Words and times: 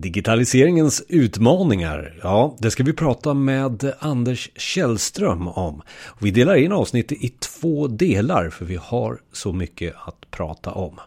Digitaliseringens 0.00 1.02
utmaningar, 1.08 2.14
ja, 2.22 2.56
det 2.58 2.70
ska 2.70 2.82
vi 2.82 2.92
prata 2.92 3.34
med 3.34 3.92
Anders 3.98 4.50
Källström 4.56 5.48
om. 5.48 5.82
Vi 6.18 6.30
delar 6.30 6.56
in 6.56 6.72
avsnittet 6.72 7.18
i 7.24 7.28
två 7.28 7.86
delar 7.86 8.50
för 8.50 8.64
vi 8.64 8.76
har 8.76 9.18
så 9.32 9.52
mycket 9.52 9.94
att 10.04 10.30
prata 10.30 10.72
om. 10.72 11.00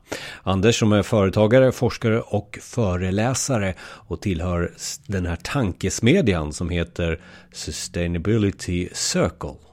Anders 0.44 0.79
som 0.79 0.94
är 0.94 1.04
företagare, 1.04 1.71
forskare 1.71 2.21
och 2.21 2.60
föreläsare 2.62 3.73
och 3.81 4.21
tillhör 4.21 4.71
den 5.08 5.26
här 5.26 5.35
tankesmedjan 5.35 6.53
som 6.53 6.69
heter 6.69 7.19
Sustainability 7.51 8.90
Circle. 8.94 9.69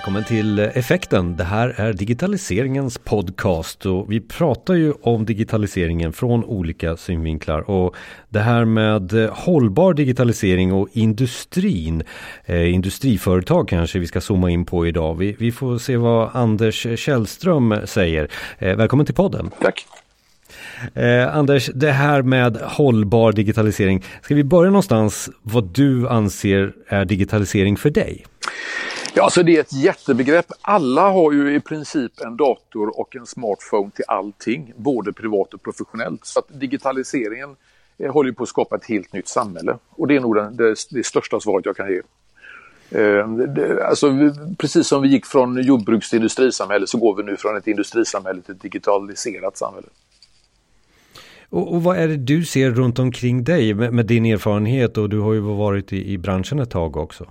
Välkommen 0.00 0.24
till 0.24 0.58
Effekten. 0.58 1.36
Det 1.36 1.44
här 1.44 1.74
är 1.76 1.92
digitaliseringens 1.92 2.98
podcast 2.98 3.86
och 3.86 4.12
vi 4.12 4.20
pratar 4.20 4.74
ju 4.74 4.92
om 5.02 5.24
digitaliseringen 5.24 6.12
från 6.12 6.44
olika 6.44 6.96
synvinklar 6.96 7.70
och 7.70 7.96
det 8.28 8.40
här 8.40 8.64
med 8.64 9.12
hållbar 9.32 9.94
digitalisering 9.94 10.72
och 10.72 10.88
industrin, 10.92 12.02
eh, 12.44 12.74
industriföretag 12.74 13.68
kanske 13.68 13.98
vi 13.98 14.06
ska 14.06 14.20
zooma 14.20 14.50
in 14.50 14.64
på 14.64 14.86
idag. 14.86 15.14
Vi, 15.14 15.36
vi 15.38 15.52
får 15.52 15.78
se 15.78 15.96
vad 15.96 16.30
Anders 16.32 16.86
Källström 17.00 17.74
säger. 17.84 18.28
Eh, 18.58 18.76
välkommen 18.76 19.06
till 19.06 19.14
podden. 19.14 19.50
Tack. 19.62 19.86
Eh, 20.94 21.36
Anders, 21.36 21.70
det 21.74 21.92
här 21.92 22.22
med 22.22 22.56
hållbar 22.56 23.32
digitalisering. 23.32 24.04
Ska 24.22 24.34
vi 24.34 24.44
börja 24.44 24.70
någonstans 24.70 25.30
vad 25.42 25.64
du 25.64 26.08
anser 26.08 26.72
är 26.88 27.04
digitalisering 27.04 27.76
för 27.76 27.90
dig? 27.90 28.24
Ja, 29.14 29.22
alltså 29.22 29.42
det 29.42 29.56
är 29.56 29.60
ett 29.60 29.72
jättebegrepp. 29.72 30.46
Alla 30.60 31.10
har 31.10 31.32
ju 31.32 31.54
i 31.54 31.60
princip 31.60 32.12
en 32.20 32.36
dator 32.36 33.00
och 33.00 33.16
en 33.16 33.26
smartphone 33.26 33.90
till 33.90 34.04
allting, 34.08 34.72
både 34.76 35.12
privat 35.12 35.54
och 35.54 35.62
professionellt. 35.62 36.26
Så 36.26 36.38
att 36.38 36.60
digitaliseringen 36.60 37.56
eh, 37.98 38.12
håller 38.12 38.32
på 38.32 38.42
att 38.42 38.48
skapa 38.48 38.76
ett 38.76 38.84
helt 38.84 39.12
nytt 39.12 39.28
samhälle. 39.28 39.78
Och 39.90 40.06
det 40.06 40.16
är 40.16 40.20
nog 40.20 40.36
den, 40.36 40.56
det, 40.56 40.74
det 40.90 41.06
största 41.06 41.40
svaret 41.40 41.66
jag 41.66 41.76
kan 41.76 41.88
ge. 41.88 42.00
Eh, 42.90 43.28
det, 43.28 43.86
alltså, 43.86 44.12
precis 44.58 44.86
som 44.86 45.02
vi 45.02 45.08
gick 45.08 45.26
från 45.26 45.62
jordbruks 45.62 46.10
till 46.10 46.16
industrisamhälle 46.16 46.86
så 46.86 46.98
går 46.98 47.16
vi 47.16 47.22
nu 47.22 47.36
från 47.36 47.56
ett 47.56 47.66
industrisamhälle 47.66 48.42
till 48.42 48.54
ett 48.54 48.62
digitaliserat 48.62 49.56
samhälle. 49.56 49.86
Och, 51.48 51.74
och, 51.74 51.82
vad 51.82 51.96
är 51.96 52.08
det 52.08 52.16
du 52.16 52.44
ser 52.44 52.70
runt 52.70 52.98
omkring 52.98 53.44
dig 53.44 53.74
med, 53.74 53.92
med, 53.92 54.06
din 54.06 54.26
erfarenhet 54.26 54.98
och 54.98 55.08
du 55.08 55.18
har 55.18 55.32
ju 55.32 55.40
varit 55.40 55.92
i, 55.92 56.12
i 56.12 56.18
branschen 56.18 56.58
ett 56.58 56.70
tag 56.70 56.96
också? 56.96 57.26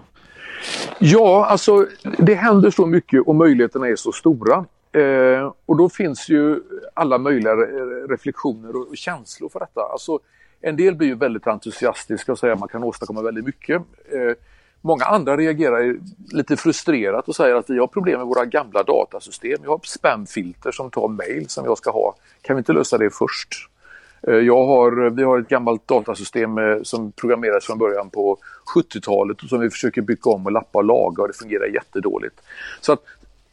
Ja, 0.99 1.45
alltså 1.45 1.87
det 2.17 2.33
händer 2.33 2.71
så 2.71 2.85
mycket 2.85 3.27
och 3.27 3.35
möjligheterna 3.35 3.87
är 3.87 3.95
så 3.95 4.11
stora. 4.11 4.65
Eh, 4.91 5.53
och 5.65 5.77
då 5.77 5.89
finns 5.89 6.29
ju 6.29 6.61
alla 6.93 7.17
möjliga 7.17 7.55
reflektioner 8.09 8.75
och, 8.75 8.87
och 8.87 8.97
känslor 8.97 9.49
för 9.49 9.59
detta. 9.59 9.81
Alltså, 9.81 10.19
en 10.61 10.75
del 10.75 10.95
blir 10.95 11.07
ju 11.07 11.15
väldigt 11.15 11.47
entusiastiska 11.47 12.31
och 12.31 12.39
säger 12.39 12.53
att 12.53 12.59
man 12.59 12.69
kan 12.69 12.83
åstadkomma 12.83 13.21
väldigt 13.21 13.45
mycket. 13.45 13.81
Eh, 14.11 14.35
många 14.81 15.05
andra 15.05 15.37
reagerar 15.37 15.97
lite 16.31 16.57
frustrerat 16.57 17.27
och 17.27 17.35
säger 17.35 17.55
att 17.55 17.69
vi 17.69 17.79
har 17.79 17.87
problem 17.87 18.17
med 18.17 18.27
våra 18.27 18.45
gamla 18.45 18.83
datasystem. 18.83 19.57
Jag 19.63 19.69
har 19.69 19.81
spamfilter 19.83 20.71
som 20.71 20.91
tar 20.91 21.07
mail 21.07 21.49
som 21.49 21.65
jag 21.65 21.77
ska 21.77 21.91
ha. 21.91 22.15
Kan 22.41 22.55
vi 22.55 22.57
inte 22.57 22.73
lösa 22.73 22.97
det 22.97 23.09
först? 23.09 23.68
Eh, 24.21 24.33
jag 24.33 24.65
har, 24.65 25.09
vi 25.09 25.23
har 25.23 25.39
ett 25.39 25.49
gammalt 25.49 25.87
datasystem 25.87 26.57
eh, 26.57 26.77
som 26.83 27.11
programmerades 27.11 27.65
från 27.65 27.77
början 27.77 28.09
på 28.09 28.37
70-talet 28.75 29.43
och 29.43 29.49
som 29.49 29.59
vi 29.59 29.69
försöker 29.69 30.01
bygga 30.01 30.31
om 30.31 30.45
och 30.45 30.51
lappa 30.51 30.79
och 30.79 30.85
laga 30.85 31.21
och 31.21 31.27
det 31.27 31.33
fungerar 31.33 31.65
jättedåligt. 31.65 32.41
Så 32.81 32.93
att, 32.93 33.03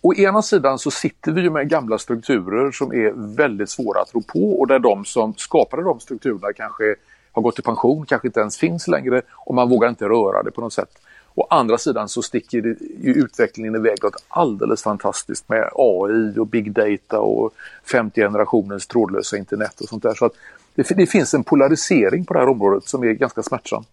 å 0.01 0.15
ena 0.15 0.43
sidan 0.43 0.79
så 0.79 0.91
sitter 0.91 1.33
vi 1.33 1.51
med 1.51 1.69
gamla 1.69 1.99
strukturer 1.99 2.73
som 2.73 2.93
är 2.93 3.13
väldigt 3.37 3.71
svåra 3.71 4.01
att 4.01 4.15
rå 4.15 4.21
på 4.21 4.61
och 4.61 4.67
där 4.67 4.79
de 4.79 5.05
som 5.05 5.35
skapade 5.37 5.83
de 5.83 6.01
strukturerna 6.01 6.53
kanske 6.53 6.95
har 7.33 7.43
gått 7.43 7.59
i 7.59 7.63
pension, 7.63 8.07
kanske 8.07 8.29
inte 8.29 8.41
ens 8.41 8.57
finns 8.57 8.89
längre 8.89 9.23
och 9.35 9.55
man 9.55 9.69
vågar 9.69 9.89
inte 9.89 10.05
röra 10.05 10.43
det 10.43 10.51
på 10.51 10.61
något 10.61 10.73
sätt. 10.73 10.99
Å 11.35 11.47
andra 11.51 11.79
sidan 11.79 12.09
så 12.09 12.23
sticker 12.23 12.63
det, 12.63 12.77
ju 13.01 13.13
utvecklingen 13.13 13.75
iväg 13.75 14.03
något 14.03 14.25
alldeles 14.29 14.83
fantastiskt 14.83 15.49
med 15.49 15.71
AI 15.75 16.39
och 16.39 16.47
big 16.47 16.73
data 16.73 17.21
och 17.21 17.55
femte 17.85 18.21
generationens 18.21 18.87
trådlösa 18.87 19.37
internet 19.37 19.81
och 19.81 19.89
sånt 19.89 20.03
där. 20.03 20.15
Så 20.15 20.25
att 20.25 20.33
det, 20.77 20.97
det 20.97 21.07
finns 21.07 21.35
en 21.35 21.45
polarisering 21.45 22.25
på 22.25 22.35
det 22.35 22.41
här 22.41 22.49
området 22.49 22.89
som 22.89 23.03
är 23.03 23.13
ganska 23.13 23.43
smärtsam. 23.43 23.85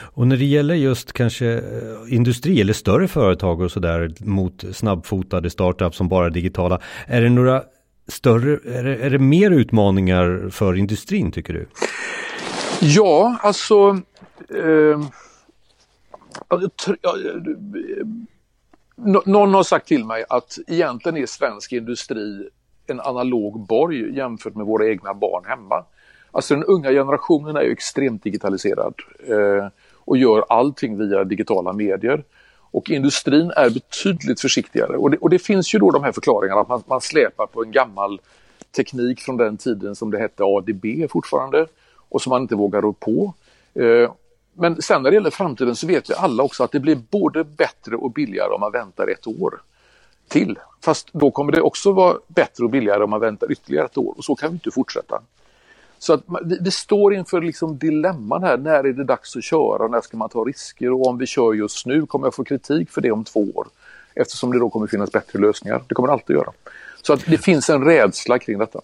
Och 0.00 0.26
när 0.26 0.36
det 0.36 0.44
gäller 0.44 0.74
just 0.74 1.12
kanske 1.12 1.46
eh, 1.52 2.14
industri 2.14 2.60
eller 2.60 2.72
större 2.72 3.08
företag 3.08 3.60
och 3.60 3.70
sådär 3.70 4.14
mot 4.20 4.64
snabbfotade 4.72 5.50
startups 5.50 5.96
som 5.96 6.08
bara 6.08 6.26
är 6.26 6.30
digitala. 6.30 6.80
Är 7.06 7.20
det 7.20 7.28
några 7.28 7.62
större, 8.08 8.78
är 8.78 8.84
det, 8.84 8.96
är 8.96 9.10
det 9.10 9.18
mer 9.18 9.50
utmaningar 9.50 10.48
för 10.50 10.76
industrin 10.76 11.32
tycker 11.32 11.52
du? 11.52 11.66
Ja, 12.80 13.38
alltså 13.42 14.00
eh, 14.48 15.00
någon 19.24 19.54
har 19.54 19.62
sagt 19.62 19.88
till 19.88 20.04
mig 20.04 20.24
att 20.28 20.58
egentligen 20.66 21.18
är 21.18 21.26
svensk 21.26 21.72
industri 21.72 22.48
en 22.90 23.00
analog 23.00 23.60
borg 23.60 24.16
jämfört 24.16 24.54
med 24.54 24.66
våra 24.66 24.88
egna 24.88 25.14
barn 25.14 25.44
hemma. 25.46 25.84
Alltså 26.30 26.54
den 26.54 26.64
unga 26.64 26.90
generationen 26.90 27.56
är 27.56 27.62
ju 27.62 27.72
extremt 27.72 28.22
digitaliserad 28.22 28.94
eh, 29.28 29.68
och 29.94 30.16
gör 30.16 30.44
allting 30.48 30.98
via 30.98 31.24
digitala 31.24 31.72
medier. 31.72 32.24
Och 32.70 32.90
industrin 32.90 33.52
är 33.56 33.70
betydligt 33.70 34.40
försiktigare 34.40 34.96
och 34.96 35.10
det, 35.10 35.16
och 35.16 35.30
det 35.30 35.38
finns 35.38 35.74
ju 35.74 35.78
då 35.78 35.90
de 35.90 36.04
här 36.04 36.12
förklaringarna 36.12 36.60
att 36.60 36.68
man, 36.68 36.82
man 36.86 37.00
släpar 37.00 37.46
på 37.46 37.62
en 37.62 37.72
gammal 37.72 38.20
teknik 38.76 39.20
från 39.20 39.36
den 39.36 39.56
tiden 39.56 39.94
som 39.96 40.10
det 40.10 40.18
hette 40.18 40.44
ADB 40.44 41.10
fortfarande 41.10 41.66
och 42.08 42.22
som 42.22 42.30
man 42.30 42.42
inte 42.42 42.54
vågar 42.54 42.82
rå 42.82 42.92
på. 42.92 43.34
Eh, 43.74 44.10
men 44.54 44.82
sen 44.82 45.02
när 45.02 45.10
det 45.10 45.14
gäller 45.14 45.30
framtiden 45.30 45.76
så 45.76 45.86
vet 45.86 46.10
vi 46.10 46.14
alla 46.14 46.42
också 46.42 46.64
att 46.64 46.72
det 46.72 46.80
blir 46.80 46.98
både 47.10 47.44
bättre 47.44 47.96
och 47.96 48.12
billigare 48.12 48.50
om 48.52 48.60
man 48.60 48.72
väntar 48.72 49.08
ett 49.08 49.26
år 49.26 49.60
till. 50.28 50.58
Fast 50.80 51.08
då 51.12 51.30
kommer 51.30 51.52
det 51.52 51.60
också 51.60 51.92
vara 51.92 52.16
bättre 52.26 52.64
och 52.64 52.70
billigare 52.70 53.04
om 53.04 53.10
man 53.10 53.20
väntar 53.20 53.52
ytterligare 53.52 53.86
ett 53.86 53.98
år 53.98 54.14
och 54.16 54.24
så 54.24 54.34
kan 54.34 54.50
vi 54.50 54.54
inte 54.54 54.70
fortsätta. 54.70 55.22
Så 55.98 56.12
att 56.12 56.22
vi, 56.44 56.58
vi 56.60 56.70
står 56.70 57.14
inför 57.14 57.40
liksom 57.40 57.78
dilemman 57.78 58.42
här, 58.42 58.58
när 58.58 58.84
är 58.84 58.92
det 58.92 59.04
dags 59.04 59.36
att 59.36 59.44
köra, 59.44 59.88
när 59.88 60.00
ska 60.00 60.16
man 60.16 60.28
ta 60.28 60.44
risker 60.44 60.92
och 60.92 61.06
om 61.06 61.18
vi 61.18 61.26
kör 61.26 61.54
just 61.54 61.86
nu 61.86 62.06
kommer 62.06 62.26
jag 62.26 62.34
få 62.34 62.44
kritik 62.44 62.90
för 62.90 63.00
det 63.00 63.10
om 63.10 63.24
två 63.24 63.40
år. 63.54 63.66
Eftersom 64.14 64.52
det 64.52 64.58
då 64.58 64.70
kommer 64.70 64.86
finnas 64.86 65.12
bättre 65.12 65.38
lösningar, 65.38 65.82
det 65.88 65.94
kommer 65.94 66.06
det 66.06 66.12
alltid 66.12 66.36
göra. 66.36 66.52
Så 67.02 67.12
att 67.12 67.26
det 67.26 67.38
finns 67.38 67.70
en 67.70 67.84
rädsla 67.84 68.38
kring 68.38 68.58
detta. 68.58 68.80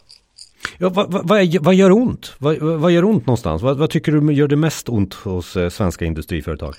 Ja, 0.78 0.88
vad, 0.88 1.12
vad, 1.12 1.56
vad 1.61 1.75
gör 1.75 1.93
ont? 1.93 2.34
Vad, 2.38 2.59
vad 2.59 2.93
gör 2.93 3.05
ont 3.05 3.26
någonstans? 3.26 3.62
Vad, 3.62 3.76
vad, 3.76 3.91
tycker 3.91 4.12
du 4.12 4.32
gör 4.32 4.49
det 4.49 4.56
mest 4.56 4.88
ont 4.88 5.15
hos 5.15 5.56
eh, 5.56 5.69
svenska 5.69 6.05
industriföretag? 6.05 6.75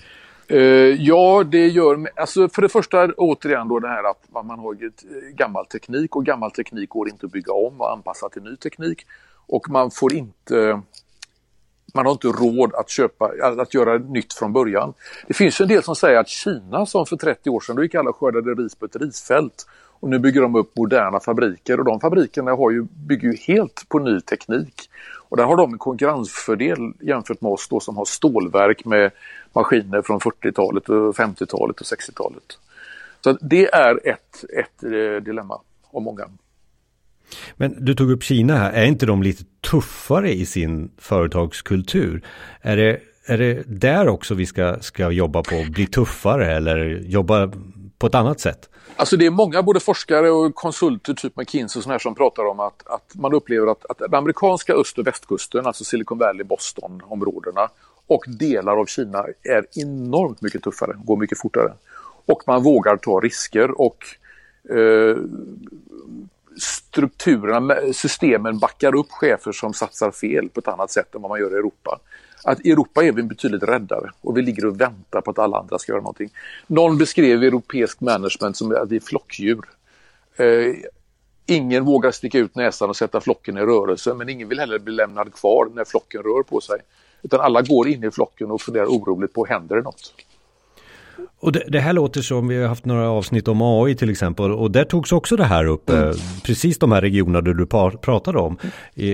Uh, 0.52 0.58
ja, 1.02 1.44
det 1.44 1.68
gör, 1.68 2.10
alltså 2.16 2.50
för 2.50 2.62
det 2.62 2.70
första 2.70 3.06
återigen 3.06 3.68
då 3.68 3.80
det 3.80 3.88
här 3.88 4.10
att 4.10 4.46
man 4.46 4.60
har 4.60 4.74
ett, 4.74 5.04
eh, 5.04 5.36
gammal 5.36 5.66
teknik 5.66 6.16
och 6.16 6.26
gammal 6.26 6.52
teknik 6.52 6.90
går 6.90 7.10
inte 7.10 7.26
att 7.26 7.32
bygga 7.32 7.54
om 7.54 7.82
och 7.82 7.92
anpassa 7.92 8.30
till 8.30 8.44
ny 8.44 8.56
teknik. 8.56 9.06
Och 9.48 9.70
man 9.70 9.92
får 9.92 10.14
inte, 10.14 10.82
man 11.94 12.06
har 12.06 12.12
inte 12.12 12.28
råd 12.28 12.74
att 12.74 12.90
köpa, 12.90 13.32
att 13.62 13.74
göra 13.74 13.98
nytt 13.98 14.34
från 14.34 14.54
början. 14.54 14.94
Det 15.28 15.34
finns 15.34 15.62
en 15.62 15.68
del 15.68 15.84
som 15.84 15.96
säger 15.96 16.20
att 16.20 16.30
Kina 16.30 16.86
som 16.86 17.06
för 17.06 17.16
30 17.16 17.50
år 17.50 17.60
sedan, 17.60 17.76
då 17.76 17.84
gick 17.84 17.96
alla 17.96 18.14
skördade 18.14 18.54
ris 18.54 18.76
på 18.76 18.86
ett 18.86 18.96
risfält. 18.96 19.68
Och 20.06 20.12
nu 20.12 20.20
bygger 20.20 20.42
de 20.42 20.56
upp 20.56 20.78
moderna 20.78 21.20
fabriker 21.20 21.80
och 21.80 21.86
de 21.86 22.00
fabrikerna 22.00 22.52
har 22.52 22.72
ju, 22.72 22.86
bygger 23.08 23.28
ju 23.28 23.36
helt 23.36 23.86
på 23.90 24.00
ny 24.00 24.22
teknik. 24.22 24.90
Och 25.30 25.38
där 25.38 25.44
har 25.44 25.58
de 25.58 25.74
en 25.74 25.78
konkurrensfördel 25.78 26.94
jämfört 27.02 27.42
med 27.42 27.52
oss 27.52 27.68
då 27.70 27.80
som 27.80 27.98
har 27.98 28.06
stålverk 28.06 28.86
med 28.86 29.12
maskiner 29.54 30.02
från 30.02 30.20
40-talet, 30.20 30.84
50-talet 30.88 31.82
och 31.82 31.86
60-talet. 31.86 32.44
Så 33.22 33.38
det 33.42 33.68
är 33.68 34.08
ett, 34.08 34.46
ett 34.58 34.84
eh, 34.84 35.24
dilemma 35.24 35.60
av 35.92 36.02
många. 36.02 36.24
Men 37.56 37.86
du 37.86 37.96
tog 37.96 38.12
upp 38.12 38.24
Kina 38.24 38.58
här, 38.58 38.74
är 38.74 38.86
inte 38.86 39.06
de 39.06 39.24
lite 39.24 39.44
tuffare 39.72 40.32
i 40.34 40.46
sin 40.46 40.92
företagskultur? 40.98 42.22
Är 42.62 42.78
det, 42.78 43.00
är 43.26 43.38
det 43.38 43.64
där 43.68 44.08
också 44.08 44.34
vi 44.34 44.46
ska, 44.46 44.80
ska 44.82 45.12
jobba 45.12 45.44
på, 45.44 45.66
bli 45.70 45.88
tuffare 45.88 46.56
eller 46.56 46.86
jobba 47.06 47.52
på 48.06 48.08
ett 48.08 48.16
annat 48.16 48.40
sätt? 48.40 48.70
Alltså 48.96 49.18
det 49.18 49.26
är 49.26 49.30
många, 49.30 49.64
både 49.64 49.80
forskare 49.80 50.32
och 50.32 50.56
konsulter, 50.56 51.14
typ 51.14 51.38
McKinsey 51.38 51.80
och 51.80 51.84
sådana 51.84 51.94
här, 51.94 52.00
som 52.00 52.16
pratar 52.16 52.46
om 52.46 52.60
att, 52.60 52.88
att 52.88 53.12
man 53.16 53.34
upplever 53.34 53.68
att, 53.72 53.86
att 53.86 53.98
den 53.98 54.14
amerikanska 54.14 54.74
öst 54.74 54.98
och 54.98 55.08
västkusten, 55.08 55.66
alltså 55.66 55.84
Silicon 55.84 56.18
Valley, 56.18 56.44
Boston-områdena 56.44 57.70
och 58.08 58.24
delar 58.28 58.78
av 58.78 58.86
Kina 58.86 59.26
är 59.44 59.66
enormt 59.76 60.42
mycket 60.42 60.64
tuffare, 60.64 60.94
går 60.96 61.18
mycket 61.18 61.40
fortare. 61.40 61.74
Och 62.26 62.44
man 62.48 62.64
vågar 62.64 62.98
ta 62.98 63.20
risker 63.20 63.82
och 63.82 63.98
eh, 64.70 65.18
strukturerna, 66.58 67.76
systemen 67.94 68.60
backar 68.60 68.96
upp 68.96 69.12
chefer 69.12 69.52
som 69.52 69.74
satsar 69.74 70.12
fel 70.12 70.50
på 70.50 70.60
ett 70.60 70.68
annat 70.68 70.92
sätt 70.92 71.16
än 71.16 71.22
vad 71.22 71.30
man 71.30 71.40
gör 71.40 71.52
i 71.52 71.58
Europa. 71.58 72.00
Att 72.48 72.66
i 72.66 72.72
Europa 72.72 73.04
är 73.04 73.12
vi 73.12 73.24
betydligt 73.24 73.64
räddare 73.64 74.12
och 74.22 74.38
vi 74.38 74.42
ligger 74.42 74.66
och 74.66 74.82
väntar 74.82 75.22
på 75.22 75.32
att 75.32 75.40
alla 75.40 75.58
andra 75.58 75.80
ska 75.80 75.92
göra 75.92 76.02
någonting. 76.02 76.30
Någon 76.68 76.98
beskrev 76.98 77.44
europeisk 77.44 78.02
management 78.02 78.58
som 78.58 78.72
att 78.72 78.92
vi 78.92 78.96
är 78.96 79.00
flockdjur. 79.00 79.66
Eh, 80.36 80.76
ingen 81.46 81.86
vågar 81.86 82.12
sticka 82.12 82.38
ut 82.38 82.56
näsan 82.56 82.90
och 82.90 82.96
sätta 82.96 83.22
flocken 83.22 83.58
i 83.58 83.62
rörelse 83.62 84.14
men 84.14 84.30
ingen 84.30 84.50
vill 84.50 84.60
heller 84.60 84.80
bli 84.80 84.94
lämnad 84.94 85.34
kvar 85.34 85.70
när 85.74 85.86
flocken 85.86 86.24
rör 86.24 86.44
på 86.44 86.62
sig. 86.62 86.80
Utan 87.22 87.40
alla 87.40 87.62
går 87.62 87.88
in 87.88 88.04
i 88.04 88.12
flocken 88.12 88.52
och 88.52 88.62
funderar 88.62 88.86
oroligt 88.86 89.34
på 89.34 89.46
händer 89.46 89.76
det 89.76 89.82
något. 89.82 90.14
Och 91.40 91.52
det, 91.52 91.64
det, 91.68 91.80
här 91.80 91.94
låter 91.94 92.22
som, 92.22 92.48
vi 92.48 92.62
har 92.62 92.68
haft 92.68 92.86
några 92.86 93.10
avsnitt 93.10 93.48
om 93.48 93.62
AI 93.62 93.96
till 93.96 94.10
exempel 94.10 94.52
och 94.52 94.72
där 94.72 94.84
togs 94.84 95.12
också 95.12 95.36
det 95.36 95.44
här 95.44 95.66
upp, 95.66 95.90
mm. 95.90 96.10
Eh, 96.10 96.16
precis 96.44 96.78
de 96.78 96.92
här 96.92 97.02
regionerna 97.02 97.42
du 97.42 97.66
pratade 98.02 98.40
om. 98.40 98.58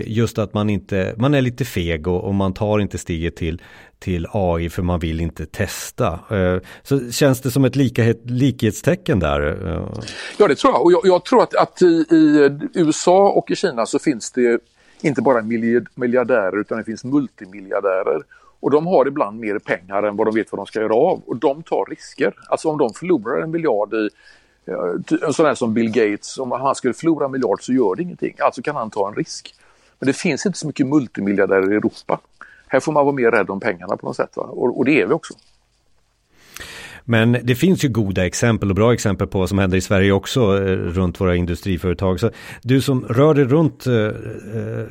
Just 0.05 0.37
att 0.37 0.53
man 0.53 0.69
inte, 0.69 1.13
man 1.17 1.33
är 1.33 1.41
lite 1.41 1.65
feg 1.65 2.07
och, 2.07 2.23
och, 2.23 2.35
man 2.35 2.53
tar 2.53 2.79
inte 2.79 2.97
steget 2.97 3.35
till, 3.35 3.61
till 3.99 4.27
AI 4.31 4.69
för 4.69 4.81
man 4.81 4.99
vill 4.99 5.21
inte 5.21 5.45
testa. 5.45 6.19
Eh, 6.29 6.59
så 6.83 7.11
känns 7.11 7.41
det 7.41 7.51
som 7.51 7.65
ett 7.65 7.75
lika, 7.75 8.13
likhetstecken 8.23 9.19
där? 9.19 9.67
Eh? 9.67 10.03
Ja 10.37 10.47
det 10.47 10.55
tror 10.55 10.73
jag 10.73 10.81
och 10.81 10.91
jag, 10.91 11.01
jag 11.03 11.25
tror 11.25 11.43
att, 11.43 11.55
att 11.55 11.81
i, 11.81 12.05
i, 12.09 12.49
USA 12.73 13.29
och 13.29 13.51
i 13.51 13.55
Kina 13.55 13.85
så 13.85 13.99
finns 13.99 14.31
det 14.31 14.59
inte 15.01 15.21
bara 15.21 15.41
miljardärer 15.95 16.61
utan 16.61 16.77
det 16.77 16.83
finns 16.83 17.03
multimiljardärer. 17.03 18.23
Och 18.61 18.71
de 18.71 18.87
har 18.87 19.07
ibland 19.07 19.39
mer 19.39 19.59
pengar 19.59 20.03
än 20.03 20.15
vad 20.15 20.27
de 20.27 20.35
vet 20.35 20.51
vad 20.51 20.59
de 20.59 20.65
ska 20.65 20.79
göra 20.81 20.95
av 20.95 21.21
och 21.25 21.35
de 21.35 21.63
tar 21.63 21.85
risker. 21.89 22.33
Alltså 22.49 22.69
om 22.69 22.77
de 22.77 22.93
förlorar 22.93 23.41
en 23.41 23.51
miljard 23.51 23.93
i 23.93 24.09
en 25.25 25.33
sån 25.33 25.45
här 25.45 25.55
som 25.55 25.73
Bill 25.73 25.91
Gates, 25.91 26.37
om 26.37 26.51
han 26.51 26.75
skulle 26.75 26.93
förlora 26.93 27.25
en 27.25 27.31
miljard 27.31 27.61
så 27.61 27.73
gör 27.73 27.95
det 27.95 28.03
ingenting. 28.03 28.35
Alltså 28.39 28.61
kan 28.61 28.75
han 28.75 28.89
ta 28.89 29.07
en 29.07 29.15
risk. 29.15 29.55
Men 29.99 30.07
det 30.07 30.13
finns 30.13 30.45
inte 30.45 30.59
så 30.59 30.67
mycket 30.67 30.87
multimiljardärer 30.87 31.73
i 31.73 31.75
Europa. 31.75 32.19
Här 32.67 32.79
får 32.79 32.91
man 32.91 33.05
vara 33.05 33.15
mer 33.15 33.31
rädd 33.31 33.49
om 33.49 33.59
pengarna 33.59 33.97
på 33.97 34.05
något 34.05 34.15
sätt. 34.15 34.37
Och, 34.37 34.77
och 34.77 34.85
det 34.85 35.01
är 35.01 35.07
vi 35.07 35.13
också. 35.13 35.33
Men 37.05 37.37
det 37.43 37.55
finns 37.55 37.85
ju 37.85 37.89
goda 37.89 38.25
exempel 38.25 38.69
och 38.69 38.75
bra 38.75 38.93
exempel 38.93 39.27
på 39.27 39.39
vad 39.39 39.49
som 39.49 39.59
händer 39.59 39.77
i 39.77 39.81
Sverige 39.81 40.11
också 40.11 40.39
eh, 40.39 40.75
runt 40.75 41.21
våra 41.21 41.35
industriföretag. 41.35 42.19
Så 42.19 42.29
du 42.61 42.81
som 42.81 43.05
rör 43.05 43.33
dig 43.33 43.45
runt, 43.45 43.87
eh, 43.87 43.93
eh 43.95 44.11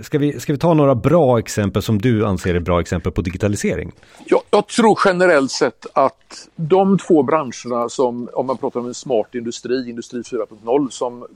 ska 0.00 0.18
vi, 0.18 0.40
ska 0.40 0.52
vi 0.52 0.58
ta 0.58 0.74
några 0.74 0.94
bra 0.94 1.38
exempel 1.38 1.82
som 1.82 1.98
du 1.98 2.26
anser 2.26 2.54
är 2.54 2.60
bra 2.60 2.80
exempel 2.80 3.12
på 3.12 3.22
digitalisering? 3.22 3.92
Jag, 4.24 4.40
jag 4.50 4.66
tror 4.66 4.98
generellt 5.04 5.50
sett 5.50 5.86
att 5.92 6.48
de 6.56 6.98
två 6.98 7.22
branscherna 7.22 7.88
som, 7.88 8.28
om 8.32 8.46
man 8.46 8.56
pratar 8.56 8.80
om 8.80 8.86
en 8.86 8.94
smart 8.94 9.34
industri, 9.34 9.90
industri 9.90 10.22
4.0, 10.22 10.88
som 10.90 11.26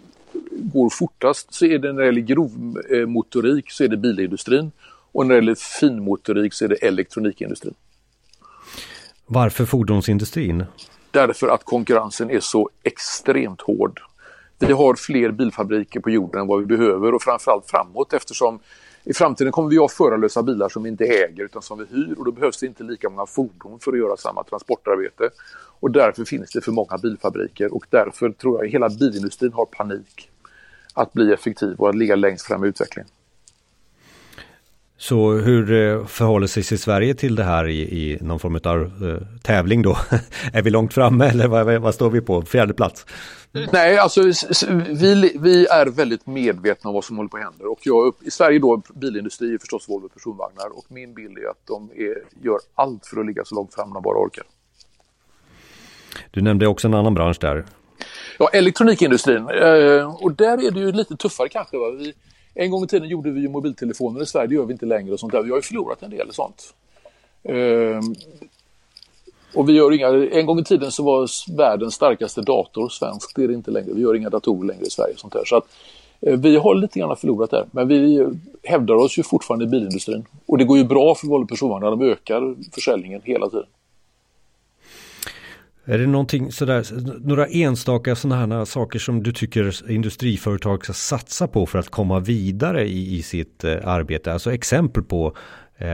går 0.51 0.91
fortast 0.91 1.55
så 1.55 1.67
är 1.67 1.79
det 1.79 1.93
när 1.93 2.01
det 2.01 2.07
gäller 2.07 2.21
grovmotorik 2.21 3.71
så 3.71 3.85
är 3.85 3.89
det 3.89 3.97
bilindustrin 3.97 4.73
och 5.13 5.27
när 5.27 5.35
det 5.35 5.41
gäller 5.41 5.81
finmotorik 5.81 6.55
så 6.55 6.65
är 6.65 6.69
det 6.69 6.75
elektronikindustrin. 6.75 7.75
Varför 9.27 9.65
fordonsindustrin? 9.65 10.65
Därför 11.11 11.49
att 11.49 11.65
konkurrensen 11.65 12.31
är 12.31 12.41
så 12.41 12.71
extremt 12.83 13.61
hård. 13.61 14.01
Vi 14.59 14.73
har 14.73 14.95
fler 14.95 15.31
bilfabriker 15.31 16.01
på 16.01 16.11
jorden 16.11 16.41
än 16.41 16.47
vad 16.47 16.61
vi 16.61 16.67
behöver 16.67 17.15
och 17.15 17.23
framförallt 17.23 17.71
framåt 17.71 18.13
eftersom 18.13 18.59
i 19.05 19.13
framtiden 19.13 19.53
kommer 19.53 19.71
vi 19.71 19.77
ha 19.77 19.89
förarlösa 19.89 20.43
bilar 20.43 20.69
som 20.69 20.83
vi 20.83 20.89
inte 20.89 21.05
äger 21.05 21.45
utan 21.45 21.63
som 21.63 21.79
vi 21.79 21.85
hyr 21.97 22.15
och 22.19 22.25
då 22.25 22.33
behövs 22.33 22.61
det 22.61 22.67
inte 22.67 22.85
lika 22.85 23.11
många 23.11 23.27
fordon 23.27 23.79
för 23.81 23.93
att 23.93 23.99
göra 23.99 24.17
samma 24.17 24.45
transportarbete. 24.45 25.31
Och 25.81 25.91
därför 25.91 26.25
finns 26.25 26.51
det 26.51 26.61
för 26.61 26.73
många 26.73 26.99
bilfabriker 27.03 27.75
och 27.75 27.87
därför 27.91 28.31
tror 28.31 28.65
jag 28.65 28.71
hela 28.71 28.89
bilindustrin 28.89 29.53
har 29.53 29.67
panik 29.67 30.31
att 30.95 31.13
bli 31.13 31.33
effektiv 31.33 31.75
och 31.79 31.89
att 31.89 31.95
ligga 31.95 32.17
längst 32.17 32.47
fram 32.47 32.65
i 32.65 32.69
utvecklingen. 32.69 33.09
Så 35.05 35.33
hur 35.33 35.73
eh, 35.73 36.07
förhåller 36.07 36.47
sig 36.47 36.79
Sverige 36.79 37.15
till 37.15 37.35
det 37.35 37.45
här 37.45 37.69
i, 37.69 37.81
i 37.81 38.19
någon 38.21 38.39
form 38.39 38.61
av 38.65 39.03
uh, 39.03 39.21
tävling 39.43 39.83
då? 39.83 39.97
är 40.53 40.63
vi 40.63 40.71
långt 40.71 40.95
framme 40.95 41.29
eller 41.29 41.49
vad, 41.49 41.83
vad 41.83 41.95
står 41.95 42.11
vi 42.11 42.21
på? 42.21 42.43
Fjärde 42.43 42.75
plats? 42.75 43.07
Nej, 43.73 43.99
alltså 43.99 44.23
vi, 44.89 45.33
vi 45.41 45.67
är 45.67 45.87
väldigt 45.87 46.27
medvetna 46.27 46.91
om 46.91 46.95
vad 46.95 47.05
som 47.05 47.17
håller 47.17 47.29
på 47.29 47.37
att 47.37 47.43
hända. 47.43 47.65
Och 47.65 47.79
jag, 47.83 48.15
I 48.21 48.31
Sverige 48.31 48.59
då, 48.59 48.83
bilindustri 48.95 49.55
är 49.55 49.59
förstås 49.59 49.89
Volvo 49.89 50.09
personvagnar 50.09 50.79
och 50.79 50.85
min 50.89 51.15
bild 51.15 51.39
är 51.39 51.51
att 51.51 51.67
de 51.67 51.91
är, 51.95 52.45
gör 52.47 52.59
allt 52.75 53.07
för 53.07 53.21
att 53.21 53.27
ligga 53.27 53.45
så 53.45 53.55
långt 53.55 53.75
fram 53.75 53.93
de 53.93 54.03
bara 54.03 54.19
orkar. 54.19 54.45
Du 56.31 56.43
nämnde 56.43 56.67
också 56.67 56.89
en 56.89 56.95
annan 56.95 57.15
bransch 57.15 57.39
där. 57.41 57.65
Ja, 58.39 58.49
elektronikindustrin. 58.53 59.49
Eh, 59.49 60.23
och 60.25 60.33
där 60.33 60.67
är 60.67 60.71
det 60.71 60.81
ju 60.81 60.93
lite 60.93 61.17
tuffare 61.17 61.49
kanske. 61.49 61.77
Va? 61.77 61.91
Vi, 61.91 62.15
en 62.55 62.71
gång 62.71 62.85
i 62.85 62.87
tiden 62.87 63.09
gjorde 63.09 63.31
vi 63.31 63.41
ju 63.41 63.49
mobiltelefoner 63.49 64.23
i 64.23 64.27
Sverige, 64.27 64.47
det 64.47 64.55
gör 64.55 64.65
vi 64.65 64.73
inte 64.73 64.87
längre 64.87 65.13
och 65.13 65.21
sånt 65.21 65.33
där. 65.33 65.43
Vi 65.43 65.51
har 65.51 65.57
ju 65.57 65.63
förlorat 65.63 66.03
en 66.03 66.11
del 66.11 66.33
sånt. 66.33 66.75
Ehm, 67.43 68.15
och 69.55 69.69
vi 69.69 69.73
gör 69.73 69.93
inga, 69.93 70.09
en 70.39 70.47
gång 70.47 70.59
i 70.59 70.65
tiden 70.65 70.93
så 70.93 71.03
var 71.03 71.29
världens 71.57 71.95
starkaste 71.95 72.41
dator 72.41 72.89
svensk, 72.89 73.37
det 73.37 73.45
är 73.45 73.49
det 73.49 73.55
inte 73.55 73.71
längre. 73.71 73.93
Vi 73.93 74.03
gör 74.03 74.15
inga 74.15 74.31
datorer 74.31 74.67
längre 74.67 74.85
i 74.85 74.91
Sverige. 74.91 75.15
sånt 75.17 75.33
där. 75.33 75.45
Så 75.45 75.57
att, 75.57 75.65
eh, 76.21 76.37
vi 76.39 76.57
har 76.57 76.75
lite 76.75 76.99
grann 76.99 77.17
förlorat 77.17 77.51
där, 77.51 77.67
men 77.71 77.89
vi 77.89 78.17
eh, 78.17 78.29
hävdar 78.63 78.95
oss 78.95 79.19
ju 79.19 79.23
fortfarande 79.23 79.65
i 79.65 79.69
bilindustrin. 79.69 80.25
Och 80.47 80.59
det 80.59 80.65
går 80.65 80.79
ju 80.79 80.85
bra 80.85 81.15
för 81.15 81.27
Volvo 81.27 81.47
Personvagnar, 81.47 81.91
de 81.91 82.03
ökar 82.03 82.55
försäljningen 82.73 83.21
hela 83.25 83.49
tiden. 83.49 83.67
Är 85.87 85.99
det 85.99 86.07
någonting 86.07 86.53
sådär, 86.53 86.87
några 87.27 87.47
enstaka 87.47 88.17
sådana 88.17 88.57
här 88.57 88.65
saker 88.65 88.99
som 88.99 89.23
du 89.23 89.33
tycker 89.33 89.91
industriföretag 89.91 90.85
ska 90.85 90.93
satsa 90.93 91.49
på 91.49 91.67
för 91.67 91.79
att 91.79 91.89
komma 91.89 92.21
vidare 92.21 92.85
i, 92.85 93.17
i 93.17 93.23
sitt 93.23 93.65
eh, 93.65 93.89
arbete? 93.89 94.33
Alltså 94.33 94.53
exempel 94.53 95.03
på 95.03 95.27
eh, 95.77 95.87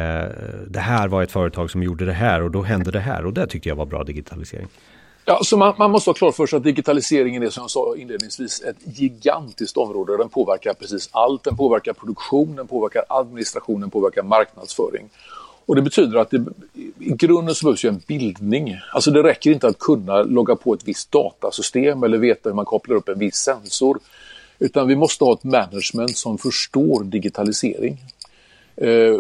det 0.69 0.81
här 0.81 1.09
var 1.09 1.23
ett 1.23 1.33
företag 1.33 1.71
som 1.71 1.83
gjorde 1.83 2.05
det 2.05 2.13
här 2.13 2.43
och 2.43 2.51
då 2.51 2.63
hände 2.63 2.91
det 2.91 3.01
här 3.01 3.27
och 3.27 3.33
det 3.33 3.47
tyckte 3.47 3.69
jag 3.69 3.77
var 3.77 3.87
bra 3.87 4.05
digitalisering. 4.05 4.69
Ja, 5.25 5.41
så 5.43 5.57
man, 5.57 5.75
man 5.79 5.91
måste 5.91 6.11
ha 6.11 6.15
klart 6.15 6.35
för 6.35 6.47
sig 6.47 6.57
att 6.57 6.65
digitaliseringen 6.65 7.43
är 7.43 7.51
som 7.51 7.63
jag 7.63 7.71
sa 7.71 7.97
inledningsvis 7.97 8.63
ett 8.63 8.99
gigantiskt 8.99 9.77
område. 9.77 10.17
Den 10.17 10.29
påverkar 10.29 10.75
precis 10.75 11.09
allt. 11.13 11.45
Den 11.45 11.57
påverkar 11.57 11.93
produktion, 11.93 12.57
den 12.57 12.67
påverkar 12.67 13.05
administration, 13.09 13.81
den 13.81 13.91
påverkar 13.91 14.23
marknadsföring. 14.23 15.09
Och 15.71 15.77
det 15.77 15.83
betyder 15.83 16.19
att 16.19 16.31
det, 16.31 16.45
i 16.99 17.11
grunden 17.11 17.55
så 17.55 17.67
behövs 17.67 17.85
ju 17.85 17.89
en 17.89 18.03
bildning. 18.07 18.77
Alltså 18.93 19.11
det 19.11 19.23
räcker 19.23 19.51
inte 19.51 19.67
att 19.67 19.79
kunna 19.79 20.23
logga 20.23 20.57
på 20.57 20.75
ett 20.75 20.89
visst 20.89 21.13
datasystem 21.13 22.03
eller 22.03 22.19
veta 22.19 22.49
hur 22.49 22.55
man 22.55 22.65
kopplar 22.65 22.97
upp 22.97 23.09
en 23.09 23.19
viss 23.19 23.35
sensor. 23.35 23.99
Utan 24.59 24.89
vi 24.89 24.97
måste 24.97 25.25
ha 25.25 25.33
ett 25.33 25.45
management 25.45 26.17
som 26.17 26.39
förstår 26.39 27.05
digitalisering. 27.05 27.99
Eh, 28.77 29.15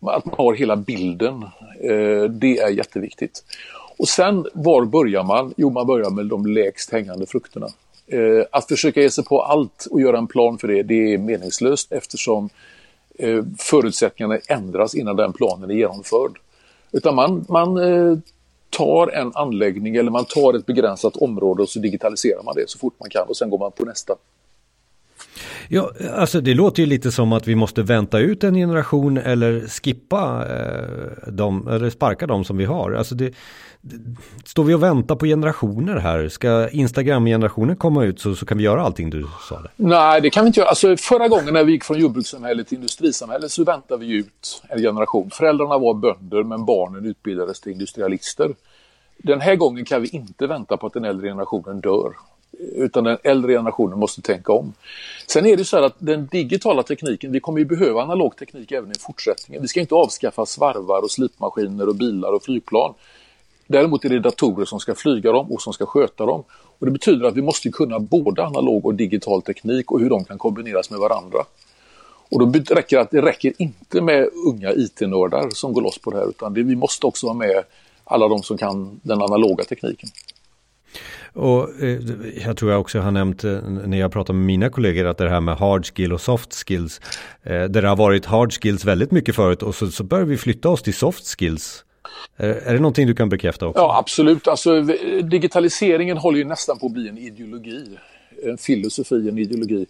att 0.00 0.24
man 0.24 0.34
har 0.38 0.54
hela 0.54 0.76
bilden, 0.76 1.42
eh, 1.80 2.24
det 2.30 2.58
är 2.58 2.68
jätteviktigt. 2.68 3.44
Och 3.98 4.08
sen, 4.08 4.46
var 4.54 4.84
börjar 4.84 5.22
man? 5.22 5.54
Jo, 5.56 5.70
man 5.70 5.86
börjar 5.86 6.10
med 6.10 6.26
de 6.26 6.46
lägst 6.46 6.92
hängande 6.92 7.26
frukterna. 7.26 7.66
Eh, 8.06 8.44
att 8.52 8.68
försöka 8.68 9.00
ge 9.00 9.10
sig 9.10 9.24
på 9.24 9.42
allt 9.42 9.86
och 9.90 10.00
göra 10.00 10.18
en 10.18 10.26
plan 10.26 10.58
för 10.58 10.68
det, 10.68 10.82
det 10.82 11.14
är 11.14 11.18
meningslöst 11.18 11.92
eftersom 11.92 12.50
Eh, 13.22 13.44
förutsättningarna 13.58 14.38
ändras 14.48 14.94
innan 14.94 15.16
den 15.16 15.32
planen 15.32 15.70
är 15.70 15.74
genomförd. 15.74 16.38
Utan 16.92 17.14
man, 17.14 17.44
man 17.48 17.76
eh, 17.76 18.18
tar 18.70 19.08
en 19.08 19.32
anläggning 19.34 19.96
eller 19.96 20.10
man 20.10 20.24
tar 20.24 20.54
ett 20.54 20.66
begränsat 20.66 21.16
område 21.16 21.62
och 21.62 21.68
så 21.68 21.78
digitaliserar 21.78 22.42
man 22.42 22.54
det 22.54 22.70
så 22.70 22.78
fort 22.78 22.94
man 23.00 23.10
kan 23.10 23.28
och 23.28 23.36
sen 23.36 23.50
går 23.50 23.58
man 23.58 23.72
på 23.72 23.84
nästa. 23.84 24.14
Ja, 25.68 25.90
alltså 26.16 26.40
det 26.40 26.54
låter 26.54 26.82
ju 26.82 26.86
lite 26.86 27.12
som 27.12 27.32
att 27.32 27.48
vi 27.48 27.54
måste 27.54 27.82
vänta 27.82 28.18
ut 28.18 28.44
en 28.44 28.54
generation 28.54 29.18
eller 29.18 29.60
skippa 29.60 30.46
eh, 30.50 31.32
dem, 31.32 31.68
eller 31.68 31.90
sparka 31.90 32.26
dem 32.26 32.44
som 32.44 32.56
vi 32.56 32.64
har. 32.64 32.92
Alltså 32.92 33.14
det, 33.14 33.34
Står 34.44 34.64
vi 34.64 34.74
och 34.74 34.82
väntar 34.82 35.16
på 35.16 35.26
generationer 35.26 35.96
här? 35.96 36.28
Ska 36.28 36.68
Instagram-generationen 36.68 37.76
komma 37.76 38.04
ut 38.04 38.20
så, 38.20 38.34
så 38.34 38.46
kan 38.46 38.58
vi 38.58 38.64
göra 38.64 38.82
allting 38.82 39.10
du 39.10 39.26
sa? 39.48 39.60
Det. 39.60 39.68
Nej, 39.76 40.20
det 40.20 40.30
kan 40.30 40.44
vi 40.44 40.46
inte 40.46 40.60
göra. 40.60 40.68
Alltså, 40.68 40.96
förra 40.96 41.28
gången 41.28 41.54
när 41.54 41.64
vi 41.64 41.72
gick 41.72 41.84
från 41.84 41.98
jordbrukssamhälle 41.98 42.64
till 42.64 42.76
industrisamhälle 42.76 43.48
så 43.48 43.64
väntade 43.64 44.06
vi 44.06 44.12
ut 44.12 44.62
en 44.68 44.82
generation. 44.82 45.30
Föräldrarna 45.30 45.78
var 45.78 45.94
bönder 45.94 46.42
men 46.42 46.64
barnen 46.64 47.06
utbildades 47.06 47.60
till 47.60 47.72
industrialister. 47.72 48.54
Den 49.18 49.40
här 49.40 49.56
gången 49.56 49.84
kan 49.84 50.02
vi 50.02 50.08
inte 50.08 50.46
vänta 50.46 50.76
på 50.76 50.86
att 50.86 50.92
den 50.92 51.04
äldre 51.04 51.28
generationen 51.28 51.80
dör. 51.80 52.12
Utan 52.58 53.04
den 53.04 53.18
äldre 53.22 53.52
generationen 53.52 53.98
måste 53.98 54.22
tänka 54.22 54.52
om. 54.52 54.72
Sen 55.26 55.46
är 55.46 55.56
det 55.56 55.64
så 55.64 55.76
här 55.76 55.84
att 55.84 55.96
den 55.98 56.26
digitala 56.26 56.82
tekniken, 56.82 57.32
vi 57.32 57.40
kommer 57.40 57.58
ju 57.58 57.64
behöva 57.64 58.02
analog 58.02 58.36
teknik 58.36 58.72
även 58.72 58.90
i 58.90 58.98
fortsättningen. 58.98 59.62
Vi 59.62 59.68
ska 59.68 59.80
inte 59.80 59.94
avskaffa 59.94 60.46
svarvar 60.46 61.02
och 61.02 61.10
slipmaskiner 61.10 61.88
och 61.88 61.94
bilar 61.94 62.32
och 62.32 62.42
flygplan. 62.42 62.94
Däremot 63.66 64.04
är 64.04 64.08
det 64.08 64.20
datorer 64.20 64.64
som 64.64 64.80
ska 64.80 64.94
flyga 64.94 65.32
dem 65.32 65.52
och 65.52 65.62
som 65.62 65.72
ska 65.72 65.86
sköta 65.86 66.26
dem. 66.26 66.44
Och 66.78 66.86
det 66.86 66.92
betyder 66.92 67.26
att 67.26 67.36
vi 67.36 67.42
måste 67.42 67.70
kunna 67.70 67.98
både 67.98 68.44
analog 68.44 68.86
och 68.86 68.94
digital 68.94 69.42
teknik 69.42 69.92
och 69.92 70.00
hur 70.00 70.10
de 70.10 70.24
kan 70.24 70.38
kombineras 70.38 70.90
med 70.90 71.00
varandra. 71.00 71.38
Och 72.30 72.38
då 72.38 72.74
räcker 72.74 72.96
det, 72.96 73.02
att 73.02 73.10
det 73.10 73.22
räcker 73.22 73.52
inte 73.58 74.00
med 74.00 74.28
unga 74.46 74.72
IT-nördar 74.72 75.50
som 75.50 75.72
går 75.72 75.82
loss 75.82 75.98
på 75.98 76.10
det 76.10 76.16
här 76.16 76.28
utan 76.28 76.54
det, 76.54 76.62
vi 76.62 76.76
måste 76.76 77.06
också 77.06 77.26
ha 77.26 77.34
med 77.34 77.64
alla 78.04 78.28
de 78.28 78.42
som 78.42 78.58
kan 78.58 79.00
den 79.02 79.22
analoga 79.22 79.64
tekniken. 79.64 80.08
Och 81.32 81.82
eh, 81.82 81.98
jag 82.46 82.56
tror 82.56 82.70
jag 82.70 82.80
också 82.80 83.00
har 83.00 83.10
nämnt 83.10 83.44
eh, 83.44 83.60
när 83.62 83.98
jag 83.98 84.12
pratar 84.12 84.34
med 84.34 84.46
mina 84.46 84.70
kollegor 84.70 85.06
att 85.06 85.18
det 85.18 85.28
här 85.28 85.40
med 85.40 85.56
hard 85.56 85.86
skill 85.86 86.12
och 86.12 86.20
soft 86.20 86.54
skills. 86.54 87.00
Eh, 87.42 87.64
där 87.64 87.82
det 87.82 87.88
har 87.88 87.96
varit 87.96 88.26
hard 88.26 88.52
skills 88.52 88.84
väldigt 88.84 89.10
mycket 89.10 89.36
förut 89.36 89.62
och 89.62 89.74
så, 89.74 89.90
så 89.90 90.04
börjar 90.04 90.24
vi 90.24 90.36
flytta 90.36 90.68
oss 90.68 90.82
till 90.82 90.94
soft 90.94 91.38
skills. 91.38 91.84
Eh, 92.36 92.48
är 92.48 92.72
det 92.72 92.80
någonting 92.80 93.06
du 93.06 93.14
kan 93.14 93.28
bekräfta 93.28 93.66
också? 93.66 93.80
Ja, 93.80 93.98
absolut. 93.98 94.48
Alltså, 94.48 94.82
digitaliseringen 95.22 96.16
håller 96.16 96.38
ju 96.38 96.44
nästan 96.44 96.78
på 96.78 96.86
att 96.86 96.92
bli 96.92 97.08
en 97.08 97.18
ideologi. 97.18 97.98
En 98.44 98.58
filosofi, 98.58 99.28
en 99.28 99.38
ideologi. 99.38 99.86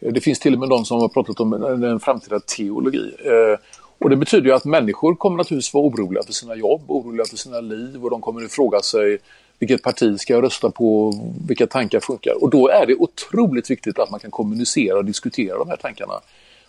Eh, 0.00 0.12
det 0.12 0.20
finns 0.20 0.38
till 0.38 0.54
och 0.54 0.60
med 0.60 0.68
de 0.68 0.84
som 0.84 1.00
har 1.00 1.08
pratat 1.08 1.40
om 1.40 1.52
en 1.84 2.00
framtida 2.00 2.40
teologi. 2.40 3.14
Eh, 3.24 3.58
och 4.04 4.10
det 4.10 4.16
betyder 4.16 4.46
ju 4.46 4.52
att 4.52 4.64
människor 4.64 5.14
kommer 5.14 5.36
naturligtvis 5.36 5.74
vara 5.74 5.84
oroliga 5.84 6.22
för 6.22 6.32
sina 6.32 6.54
jobb, 6.54 6.82
oroliga 6.90 7.24
för 7.24 7.36
sina 7.36 7.60
liv 7.60 8.04
och 8.04 8.10
de 8.10 8.20
kommer 8.20 8.44
att 8.44 8.52
fråga 8.52 8.80
sig 8.80 9.18
vilket 9.58 9.82
parti 9.82 10.20
ska 10.20 10.32
jag 10.32 10.44
rösta 10.44 10.70
på, 10.70 11.12
vilka 11.48 11.66
tankar 11.66 12.00
funkar. 12.00 12.42
Och 12.42 12.50
då 12.50 12.68
är 12.68 12.86
det 12.86 12.94
otroligt 12.94 13.70
viktigt 13.70 13.98
att 13.98 14.10
man 14.10 14.20
kan 14.20 14.30
kommunicera 14.30 14.98
och 14.98 15.04
diskutera 15.04 15.58
de 15.58 15.68
här 15.68 15.76
tankarna. 15.76 16.12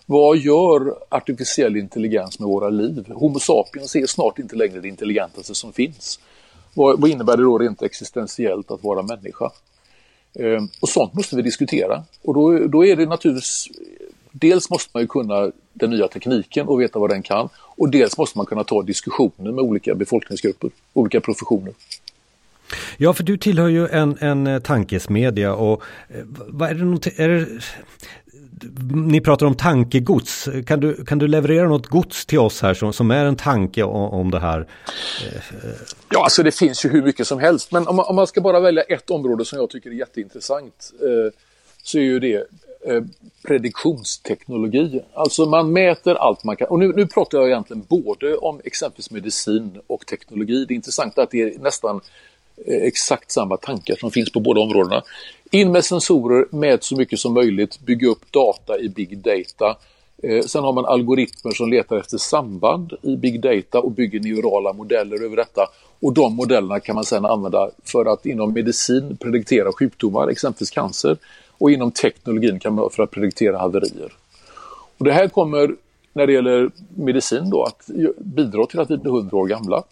Vad 0.05 0.37
gör 0.37 0.95
artificiell 1.09 1.77
intelligens 1.77 2.39
med 2.39 2.47
våra 2.47 2.69
liv? 2.69 3.11
Homo 3.15 3.39
sapiens 3.39 3.95
är 3.95 4.05
snart 4.05 4.39
inte 4.39 4.55
längre 4.55 4.79
det 4.79 4.87
intelligentaste 4.87 5.55
som 5.55 5.73
finns. 5.73 6.19
Vad, 6.73 7.01
vad 7.01 7.09
innebär 7.09 7.37
det 7.37 7.43
då 7.43 7.57
rent 7.57 7.81
existentiellt 7.81 8.71
att 8.71 8.83
vara 8.83 9.01
människa? 9.01 9.51
Ehm, 10.39 10.67
och 10.79 10.89
sånt 10.89 11.13
måste 11.13 11.35
vi 11.35 11.41
diskutera. 11.41 12.03
Och 12.23 12.33
då, 12.33 12.67
då 12.67 12.85
är 12.85 12.95
det 12.95 13.05
naturligtvis 13.05 13.67
dels 14.39 14.69
måste 14.69 14.89
man 14.93 15.03
ju 15.03 15.07
kunna 15.07 15.51
den 15.73 15.89
nya 15.89 16.07
tekniken 16.07 16.67
och 16.67 16.81
veta 16.81 16.99
vad 16.99 17.09
den 17.09 17.23
kan. 17.23 17.49
Och 17.55 17.89
dels 17.89 18.17
måste 18.17 18.37
man 18.37 18.45
kunna 18.45 18.63
ta 18.63 18.81
diskussioner 18.81 19.51
med 19.51 19.63
olika 19.63 19.95
befolkningsgrupper, 19.95 20.69
olika 20.93 21.21
professioner. 21.21 21.73
Ja, 22.97 23.13
för 23.13 23.23
du 23.23 23.37
tillhör 23.37 23.67
ju 23.67 23.87
en, 23.87 24.17
en 24.19 24.61
tankesmedja 24.61 25.53
och 25.53 25.83
eh, 26.09 26.15
vad 26.47 26.69
är 26.69 26.75
det, 26.75 27.23
är 27.23 27.29
det, 27.29 27.47
ni 28.95 29.21
pratar 29.21 29.45
om 29.45 29.55
tankegods. 29.55 30.49
Kan 30.67 30.79
du, 30.79 31.05
kan 31.05 31.17
du 31.17 31.27
leverera 31.27 31.67
något 31.67 31.87
gods 31.87 32.25
till 32.25 32.39
oss 32.39 32.61
här 32.61 32.73
som, 32.73 32.93
som 32.93 33.11
är 33.11 33.25
en 33.25 33.35
tanke 33.35 33.83
om, 33.83 34.13
om 34.13 34.31
det 34.31 34.39
här? 34.39 34.67
Ja, 36.09 36.23
alltså 36.23 36.43
det 36.43 36.51
finns 36.51 36.85
ju 36.85 36.89
hur 36.89 37.01
mycket 37.01 37.27
som 37.27 37.39
helst. 37.39 37.71
Men 37.71 37.87
om 37.87 37.95
man, 37.95 38.05
om 38.05 38.15
man 38.15 38.27
ska 38.27 38.41
bara 38.41 38.59
välja 38.59 38.83
ett 38.83 39.09
område 39.09 39.45
som 39.45 39.59
jag 39.59 39.69
tycker 39.69 39.89
är 39.89 39.93
jätteintressant 39.93 40.91
eh, 41.01 41.33
så 41.83 41.97
är 41.97 42.01
ju 42.01 42.19
det 42.19 42.47
Eh, 42.87 43.03
prediktionsteknologi. 43.47 45.01
Alltså 45.13 45.45
man 45.45 45.73
mäter 45.73 46.15
allt 46.15 46.43
man 46.43 46.55
kan. 46.55 46.67
Och 46.67 46.79
nu, 46.79 46.93
nu 46.95 47.07
pratar 47.07 47.37
jag 47.37 47.47
egentligen 47.47 47.83
både 47.89 48.37
om 48.37 48.61
exempelvis 48.63 49.11
medicin 49.11 49.81
och 49.87 50.05
teknologi. 50.05 50.65
Det 50.67 50.73
intressanta 50.73 51.21
är 51.21 51.23
att 51.23 51.31
det 51.31 51.41
är 51.41 51.59
nästan 51.59 52.01
eh, 52.65 52.83
exakt 52.83 53.31
samma 53.31 53.57
tankar 53.57 53.95
som 53.95 54.11
finns 54.11 54.31
på 54.31 54.39
båda 54.39 54.61
områdena. 54.61 55.03
In 55.51 55.71
med 55.71 55.85
sensorer, 55.85 56.45
mät 56.49 56.83
så 56.83 56.95
mycket 56.95 57.19
som 57.19 57.33
möjligt, 57.33 57.79
bygga 57.79 58.07
upp 58.07 58.31
data 58.31 58.79
i 58.79 58.89
big 58.89 59.17
data. 59.17 59.77
Eh, 60.23 60.41
sen 60.45 60.63
har 60.63 60.73
man 60.73 60.85
algoritmer 60.85 61.51
som 61.51 61.69
letar 61.69 61.97
efter 61.97 62.17
samband 62.17 62.93
i 63.01 63.15
big 63.15 63.41
data 63.41 63.79
och 63.79 63.91
bygger 63.91 64.19
neurala 64.19 64.73
modeller 64.73 65.23
över 65.23 65.35
detta. 65.35 65.67
Och 65.99 66.13
de 66.13 66.35
modellerna 66.35 66.79
kan 66.79 66.95
man 66.95 67.03
sedan 67.03 67.25
använda 67.25 67.69
för 67.83 68.05
att 68.05 68.25
inom 68.25 68.53
medicin 68.53 69.17
prediktera 69.17 69.71
sjukdomar, 69.71 70.27
exempelvis 70.27 70.69
cancer 70.69 71.17
och 71.57 71.71
inom 71.71 71.91
teknologin 71.91 72.59
kan 72.59 72.73
man 72.73 72.89
för 72.89 73.03
att 73.03 73.11
prediktera 73.11 73.57
haverier. 73.57 74.13
Och 74.97 75.05
det 75.05 75.13
här 75.13 75.27
kommer 75.27 75.75
när 76.13 76.27
det 76.27 76.33
gäller 76.33 76.71
medicin 76.95 77.49
då 77.49 77.63
att 77.63 77.89
bidra 78.17 78.65
till 78.65 78.79
att 78.79 78.91
vi 78.91 78.97
blir 78.97 79.11
100 79.11 79.37
år 79.37 79.47
gamla. 79.47 79.83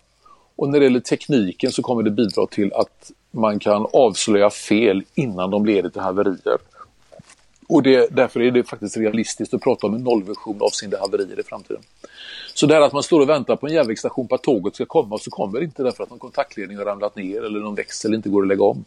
Och 0.56 0.70
när 0.70 0.80
det 0.80 0.86
gäller 0.86 1.00
tekniken 1.00 1.72
så 1.72 1.82
kommer 1.82 2.04
det 2.04 2.12
bidra 2.12 2.48
till 2.48 2.74
att 2.74 3.12
man 3.32 3.60
kan 3.60 3.88
avslöja 3.94 4.50
fel 4.50 5.04
innan 5.16 5.52
de 5.52 5.66
leder 5.66 5.90
till 5.90 6.02
haverier. 6.02 6.58
Och 7.68 7.84
det, 7.84 8.08
därför 8.12 8.42
är 8.42 8.52
det 8.52 8.64
faktiskt 8.64 8.98
realistiskt 8.98 9.54
att 9.54 9.62
prata 9.62 9.88
om 9.88 9.94
en 9.94 10.04
nollvision 10.04 10.62
avseende 10.62 10.98
haverier 11.00 11.40
i 11.40 11.44
framtiden. 11.44 11.82
Så 12.54 12.66
det 12.66 12.74
här 12.74 12.82
att 12.82 12.94
man 12.94 13.04
står 13.04 13.22
och 13.22 13.30
väntar 13.30 13.56
på 13.56 13.68
en 13.68 13.74
järnvägsstation 13.74 14.28
på 14.28 14.36
att 14.36 14.44
tåget 14.44 14.76
ska 14.76 14.86
komma 14.86 15.16
och 15.16 15.22
så 15.22 15.32
kommer 15.32 15.60
det 15.60 15.66
inte 15.66 15.84
därför 15.84 16.04
att 16.04 16.10
någon 16.10 16.20
kontaktledning 16.20 16.78
har 16.78 16.86
ramlat 16.86 17.16
ner 17.16 17.44
eller 17.44 17.60
någon 17.60 17.76
växel 17.76 18.14
inte 18.14 18.30
går 18.30 18.42
att 18.42 18.48
lägga 18.48 18.64
om 18.64 18.86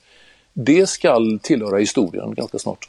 det 0.58 0.88
skall 0.88 1.38
tillhöra 1.42 1.78
historien 1.78 2.34
ganska 2.34 2.58
snart. 2.58 2.88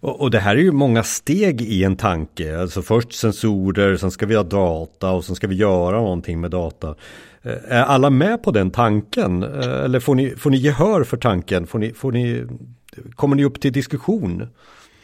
Och, 0.00 0.30
det 0.30 0.38
här 0.38 0.56
är 0.56 0.60
ju 0.60 0.72
många 0.72 1.02
steg 1.02 1.60
i 1.60 1.84
en 1.84 1.96
tanke. 1.96 2.60
Alltså 2.60 2.82
först 2.82 3.12
sensorer, 3.12 3.96
sen 3.96 4.10
ska 4.10 4.26
vi 4.26 4.34
ha 4.34 4.42
data 4.42 5.10
och 5.10 5.24
sen 5.24 5.36
ska 5.36 5.46
vi 5.46 5.54
göra 5.54 5.96
någonting 5.96 6.40
med 6.40 6.50
data. 6.50 6.94
Eh, 7.42 7.52
är 7.68 7.82
alla 7.82 8.10
med 8.10 8.42
på 8.42 8.50
den 8.50 8.70
tanken? 8.70 9.42
Eh, 9.42 9.84
eller 9.84 10.00
får 10.00 10.14
ni, 10.14 10.30
får 10.36 10.50
ni 10.50 10.56
gehör 10.56 11.04
för 11.04 11.16
tanken? 11.16 11.66
Får 11.66 11.78
ni, 11.78 11.92
får 11.92 12.12
ni, 12.12 12.44
kommer 13.14 13.36
ni 13.36 13.44
upp 13.44 13.60
till 13.60 13.72
diskussion? 13.72 14.48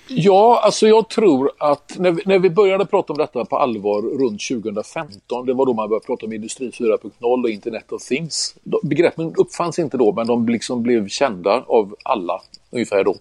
Ja, 0.09 0.61
alltså 0.65 0.87
jag 0.87 1.09
tror 1.09 1.53
att 1.59 1.97
när 1.99 2.11
vi, 2.11 2.23
när 2.27 2.39
vi 2.39 2.51
började 2.51 2.87
prata 2.87 3.13
om 3.13 3.19
detta 3.19 3.45
på 3.45 3.59
allvar 3.59 4.03
runt 4.03 4.43
2015, 4.49 5.47
det 5.47 5.55
var 5.55 5.67
då 5.67 5.73
man 5.73 5.89
började 5.89 6.07
prata 6.07 6.27
om 6.27 6.33
Industri 6.33 6.71
4.0 6.71 7.43
och 7.43 7.51
Internet 7.51 7.93
of 7.93 8.03
Things. 8.03 8.57
Begreppen 8.83 9.35
uppfanns 9.37 9.79
inte 9.79 9.97
då, 9.97 10.13
men 10.13 10.27
de 10.27 10.49
liksom 10.49 10.83
blev 10.83 11.09
kända 11.09 11.65
av 11.67 11.95
alla 12.03 12.41
ungefär 12.71 13.05
då. 13.05 13.15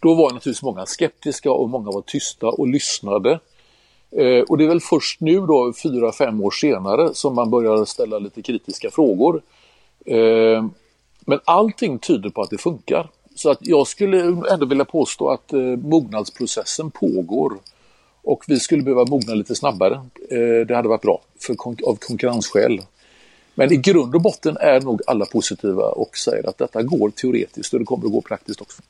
Då 0.00 0.14
var 0.14 0.24
naturligtvis 0.24 0.62
många 0.62 0.86
skeptiska 0.86 1.52
och 1.52 1.70
många 1.70 1.90
var 1.90 2.02
tysta 2.02 2.46
och 2.46 2.68
lyssnade. 2.68 3.38
Eh, 4.10 4.40
och 4.48 4.58
det 4.58 4.64
är 4.64 4.68
väl 4.68 4.80
först 4.80 5.20
nu 5.20 5.40
då, 5.40 5.72
fyra, 5.82 6.12
fem 6.12 6.44
år 6.44 6.50
senare, 6.50 7.14
som 7.14 7.34
man 7.34 7.50
börjar 7.50 7.84
ställa 7.84 8.18
lite 8.18 8.42
kritiska 8.42 8.90
frågor. 8.90 9.42
Eh, 10.06 10.64
men 11.20 11.40
allting 11.44 11.98
tyder 11.98 12.30
på 12.30 12.42
att 12.42 12.50
det 12.50 12.58
funkar. 12.58 13.08
Så 13.42 13.50
att 13.50 13.58
jag 13.60 13.86
skulle 13.86 14.22
ändå 14.50 14.66
vilja 14.66 14.84
påstå 14.84 15.30
att 15.30 15.52
eh, 15.52 15.60
mognadsprocessen 15.60 16.90
pågår 16.90 17.52
och 18.22 18.44
vi 18.48 18.60
skulle 18.60 18.82
behöva 18.82 19.04
mogna 19.04 19.34
lite 19.34 19.54
snabbare. 19.54 19.94
Eh, 20.30 20.66
det 20.66 20.76
hade 20.76 20.88
varit 20.88 21.02
bra 21.02 21.20
för 21.38 21.54
kon 21.54 21.76
av 21.86 21.94
konkurrensskäl. 21.94 22.80
Men 23.54 23.72
i 23.72 23.76
grund 23.76 24.14
och 24.14 24.20
botten 24.20 24.56
är 24.56 24.80
nog 24.80 25.00
alla 25.06 25.26
positiva 25.26 25.82
och 25.82 26.16
säger 26.16 26.48
att 26.48 26.58
detta 26.58 26.82
går 26.82 27.10
teoretiskt 27.10 27.72
och 27.72 27.78
det 27.78 27.84
kommer 27.84 28.06
att 28.06 28.12
gå 28.12 28.20
praktiskt 28.20 28.60
också. 28.60 28.82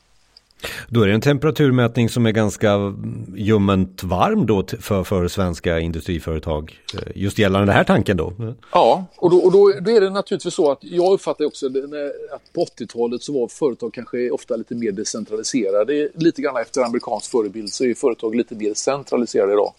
Då 0.88 1.02
är 1.02 1.06
det 1.06 1.14
en 1.14 1.20
temperaturmätning 1.20 2.08
som 2.08 2.26
är 2.26 2.30
ganska 2.30 2.70
mm, 2.72 3.34
ljumment 3.36 4.02
varm 4.02 4.46
då 4.46 4.64
för, 4.80 5.04
för 5.04 5.28
svenska 5.28 5.80
industriföretag. 5.80 6.80
Eh, 6.94 7.12
just 7.14 7.38
gällande 7.38 7.66
den 7.66 7.76
här 7.76 7.84
tanken 7.84 8.16
då? 8.16 8.32
Mm. 8.38 8.54
Ja, 8.72 9.04
och, 9.16 9.30
då, 9.30 9.36
och 9.36 9.52
då, 9.52 9.72
då, 9.80 9.90
är 9.90 10.00
det 10.00 10.10
naturligtvis 10.10 10.54
så 10.54 10.72
att 10.72 10.78
jag 10.80 11.12
uppfattar 11.12 11.44
också 11.44 11.66
att 11.66 12.52
på 12.52 12.64
80-talet 12.64 13.22
så 13.22 13.40
var 13.40 13.48
företag 13.48 13.94
kanske 13.94 14.30
ofta 14.30 14.56
lite 14.56 14.74
mer 14.74 14.92
decentraliserade. 14.92 16.08
Lite 16.14 16.42
grann 16.42 16.56
efter 16.56 16.82
amerikansk 16.82 17.30
förebild 17.30 17.72
så 17.72 17.84
är 17.84 17.94
företag 17.94 18.34
lite 18.34 18.54
mer 18.54 18.74
centraliserade 18.74 19.52
idag. 19.52 19.72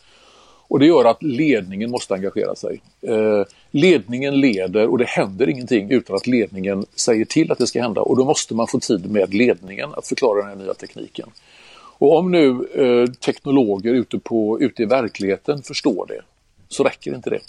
Och 0.71 0.79
det 0.79 0.85
gör 0.85 1.05
att 1.05 1.23
ledningen 1.23 1.91
måste 1.91 2.13
engagera 2.13 2.55
sig. 2.55 2.81
Eh, 3.01 3.43
ledningen 3.71 4.39
leder 4.39 4.87
och 4.87 4.97
det 4.97 5.05
händer 5.05 5.49
ingenting 5.49 5.91
utan 5.91 6.15
att 6.15 6.27
ledningen 6.27 6.85
säger 6.95 7.25
till 7.25 7.51
att 7.51 7.57
det 7.57 7.67
ska 7.67 7.81
hända 7.81 8.01
och 8.01 8.17
då 8.17 8.25
måste 8.25 8.53
man 8.53 8.67
få 8.67 8.79
tid 8.79 9.11
med 9.11 9.33
ledningen 9.33 9.89
att 9.93 10.07
förklara 10.07 10.39
den 10.39 10.47
här 10.47 10.65
nya 10.65 10.73
tekniken. 10.73 11.29
Och 11.73 12.17
om 12.17 12.31
nu 12.31 12.49
eh, 12.75 13.13
teknologer 13.13 13.93
ute, 13.93 14.19
på, 14.19 14.59
ute 14.61 14.83
i 14.83 14.85
verkligheten 14.85 15.61
förstår 15.61 16.05
det 16.07 16.21
så 16.69 16.83
räcker 16.83 17.15
inte 17.15 17.29
det. 17.29 17.39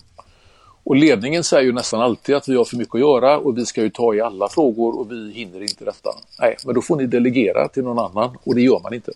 Och 0.85 0.97
ledningen 0.97 1.45
säger 1.45 1.65
ju 1.65 1.73
nästan 1.73 2.01
alltid 2.01 2.35
att 2.35 2.49
vi 2.49 2.57
har 2.57 2.65
för 2.65 2.77
mycket 2.77 2.95
att 2.95 3.01
göra 3.01 3.39
och 3.39 3.59
vi 3.59 3.67
ska 3.67 3.83
ju 3.83 3.91
ta 3.91 4.15
i 4.15 4.21
alla 4.21 4.49
frågor 4.49 4.99
och 4.99 5.13
vi 5.13 5.33
hinner 5.33 5.63
inte 5.63 5.85
detta. 5.85 6.11
Nej, 6.41 6.57
men 6.67 6.75
då 6.75 6.83
får 6.83 6.97
ni 6.97 7.07
delegera 7.07 7.69
till 7.69 7.83
någon 7.83 7.99
annan 7.99 8.37
och 8.45 8.55
det 8.55 8.63
gör 8.63 8.81
man 8.83 8.95
inte. 8.95 9.13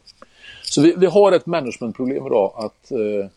Så 0.62 0.82
vi, 0.82 0.94
vi 0.96 1.06
har 1.06 1.32
ett 1.32 1.46
managementproblem 1.46 2.26
idag 2.26 2.52
att 2.56 2.90
eh, 2.90 3.30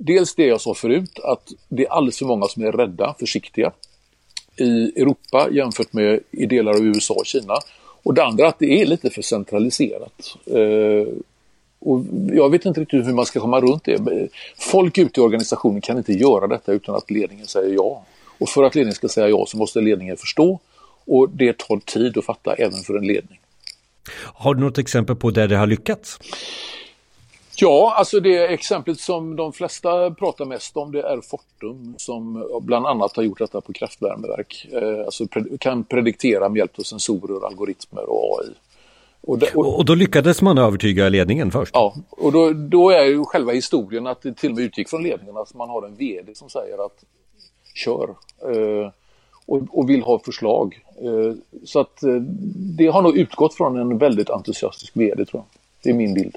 Dels 0.00 0.34
det 0.34 0.46
jag 0.46 0.60
sa 0.60 0.74
förut, 0.74 1.18
att 1.24 1.52
det 1.68 1.86
är 1.86 1.90
alldeles 1.90 2.18
för 2.18 2.26
många 2.26 2.46
som 2.46 2.64
är 2.64 2.72
rädda, 2.72 3.14
försiktiga 3.18 3.72
i 4.56 5.00
Europa 5.00 5.48
jämfört 5.52 5.92
med 5.92 6.20
i 6.30 6.46
delar 6.46 6.72
av 6.72 6.86
USA 6.86 7.14
och 7.14 7.26
Kina. 7.26 7.54
Och 8.02 8.14
det 8.14 8.24
andra 8.24 8.48
att 8.48 8.58
det 8.58 8.82
är 8.82 8.86
lite 8.86 9.10
för 9.10 9.22
centraliserat. 9.22 10.36
Eh, 10.46 11.14
och 11.78 12.00
jag 12.32 12.50
vet 12.50 12.64
inte 12.64 12.80
riktigt 12.80 13.06
hur 13.06 13.12
man 13.12 13.26
ska 13.26 13.40
komma 13.40 13.60
runt 13.60 13.84
det. 13.84 14.28
Folk 14.58 14.98
ute 14.98 15.20
i 15.20 15.22
organisationen 15.22 15.80
kan 15.80 15.98
inte 15.98 16.12
göra 16.12 16.46
detta 16.46 16.72
utan 16.72 16.94
att 16.94 17.10
ledningen 17.10 17.46
säger 17.46 17.74
ja. 17.74 18.04
Och 18.38 18.48
för 18.48 18.62
att 18.62 18.74
ledningen 18.74 18.94
ska 18.94 19.08
säga 19.08 19.28
ja 19.28 19.44
så 19.46 19.56
måste 19.56 19.80
ledningen 19.80 20.16
förstå 20.16 20.60
och 21.06 21.30
det 21.30 21.58
tar 21.58 21.76
tid 21.76 22.18
att 22.18 22.24
fatta 22.24 22.54
även 22.54 22.80
för 22.82 22.94
en 22.94 23.06
ledning. 23.06 23.40
Har 24.14 24.54
du 24.54 24.60
något 24.60 24.78
exempel 24.78 25.16
på 25.16 25.30
där 25.30 25.48
det 25.48 25.56
har 25.56 25.66
lyckats? 25.66 26.18
Ja, 27.60 27.94
alltså 27.96 28.20
det 28.20 28.46
exemplet 28.46 29.00
som 29.00 29.36
de 29.36 29.52
flesta 29.52 30.10
pratar 30.10 30.44
mest 30.44 30.76
om 30.76 30.92
det 30.92 31.02
är 31.02 31.20
Fortum 31.20 31.94
som 31.96 32.48
bland 32.62 32.86
annat 32.86 33.16
har 33.16 33.22
gjort 33.22 33.38
detta 33.38 33.60
på 33.60 33.72
kraftvärmeverk. 33.72 34.68
Eh, 34.72 35.04
alltså 35.04 35.26
kan 35.60 35.84
prediktera 35.84 36.48
med 36.48 36.58
hjälp 36.58 36.78
av 36.78 36.82
sensorer, 36.82 37.46
algoritmer 37.46 38.10
och 38.10 38.40
AI. 38.40 38.50
Och, 39.20 39.38
det, 39.38 39.54
och, 39.54 39.78
och, 39.78 39.84
då 39.84 39.94
lyckades 39.94 40.42
man 40.42 40.58
övertyga 40.58 41.08
ledningen 41.08 41.50
först? 41.50 41.70
Ja, 41.74 41.94
och 42.10 42.32
då, 42.32 42.52
då, 42.52 42.90
är 42.90 43.04
ju 43.04 43.24
själva 43.24 43.52
historien 43.52 44.06
att 44.06 44.22
det 44.22 44.34
till 44.34 44.50
och 44.50 44.56
med 44.56 44.64
utgick 44.64 44.88
från 44.88 45.02
ledningen 45.02 45.36
att 45.36 45.54
man 45.54 45.68
har 45.68 45.86
en 45.86 45.96
VD 45.96 46.34
som 46.34 46.50
säger 46.50 46.86
att 46.86 47.04
kör 47.74 48.08
eh, 48.42 48.90
och, 49.46 49.62
och, 49.70 49.90
vill 49.90 50.02
ha 50.02 50.18
förslag. 50.18 50.80
Eh, 51.02 51.34
så 51.64 51.80
att 51.80 51.98
det 52.78 52.86
har 52.86 53.02
nog 53.02 53.16
utgått 53.16 53.54
från 53.54 53.76
en 53.76 53.98
väldigt 53.98 54.30
entusiastisk 54.30 54.96
VD 54.96 55.24
tror 55.24 55.42
jag. 55.42 55.60
Det 55.82 55.90
är 55.90 55.94
min 55.94 56.14
bild. 56.14 56.36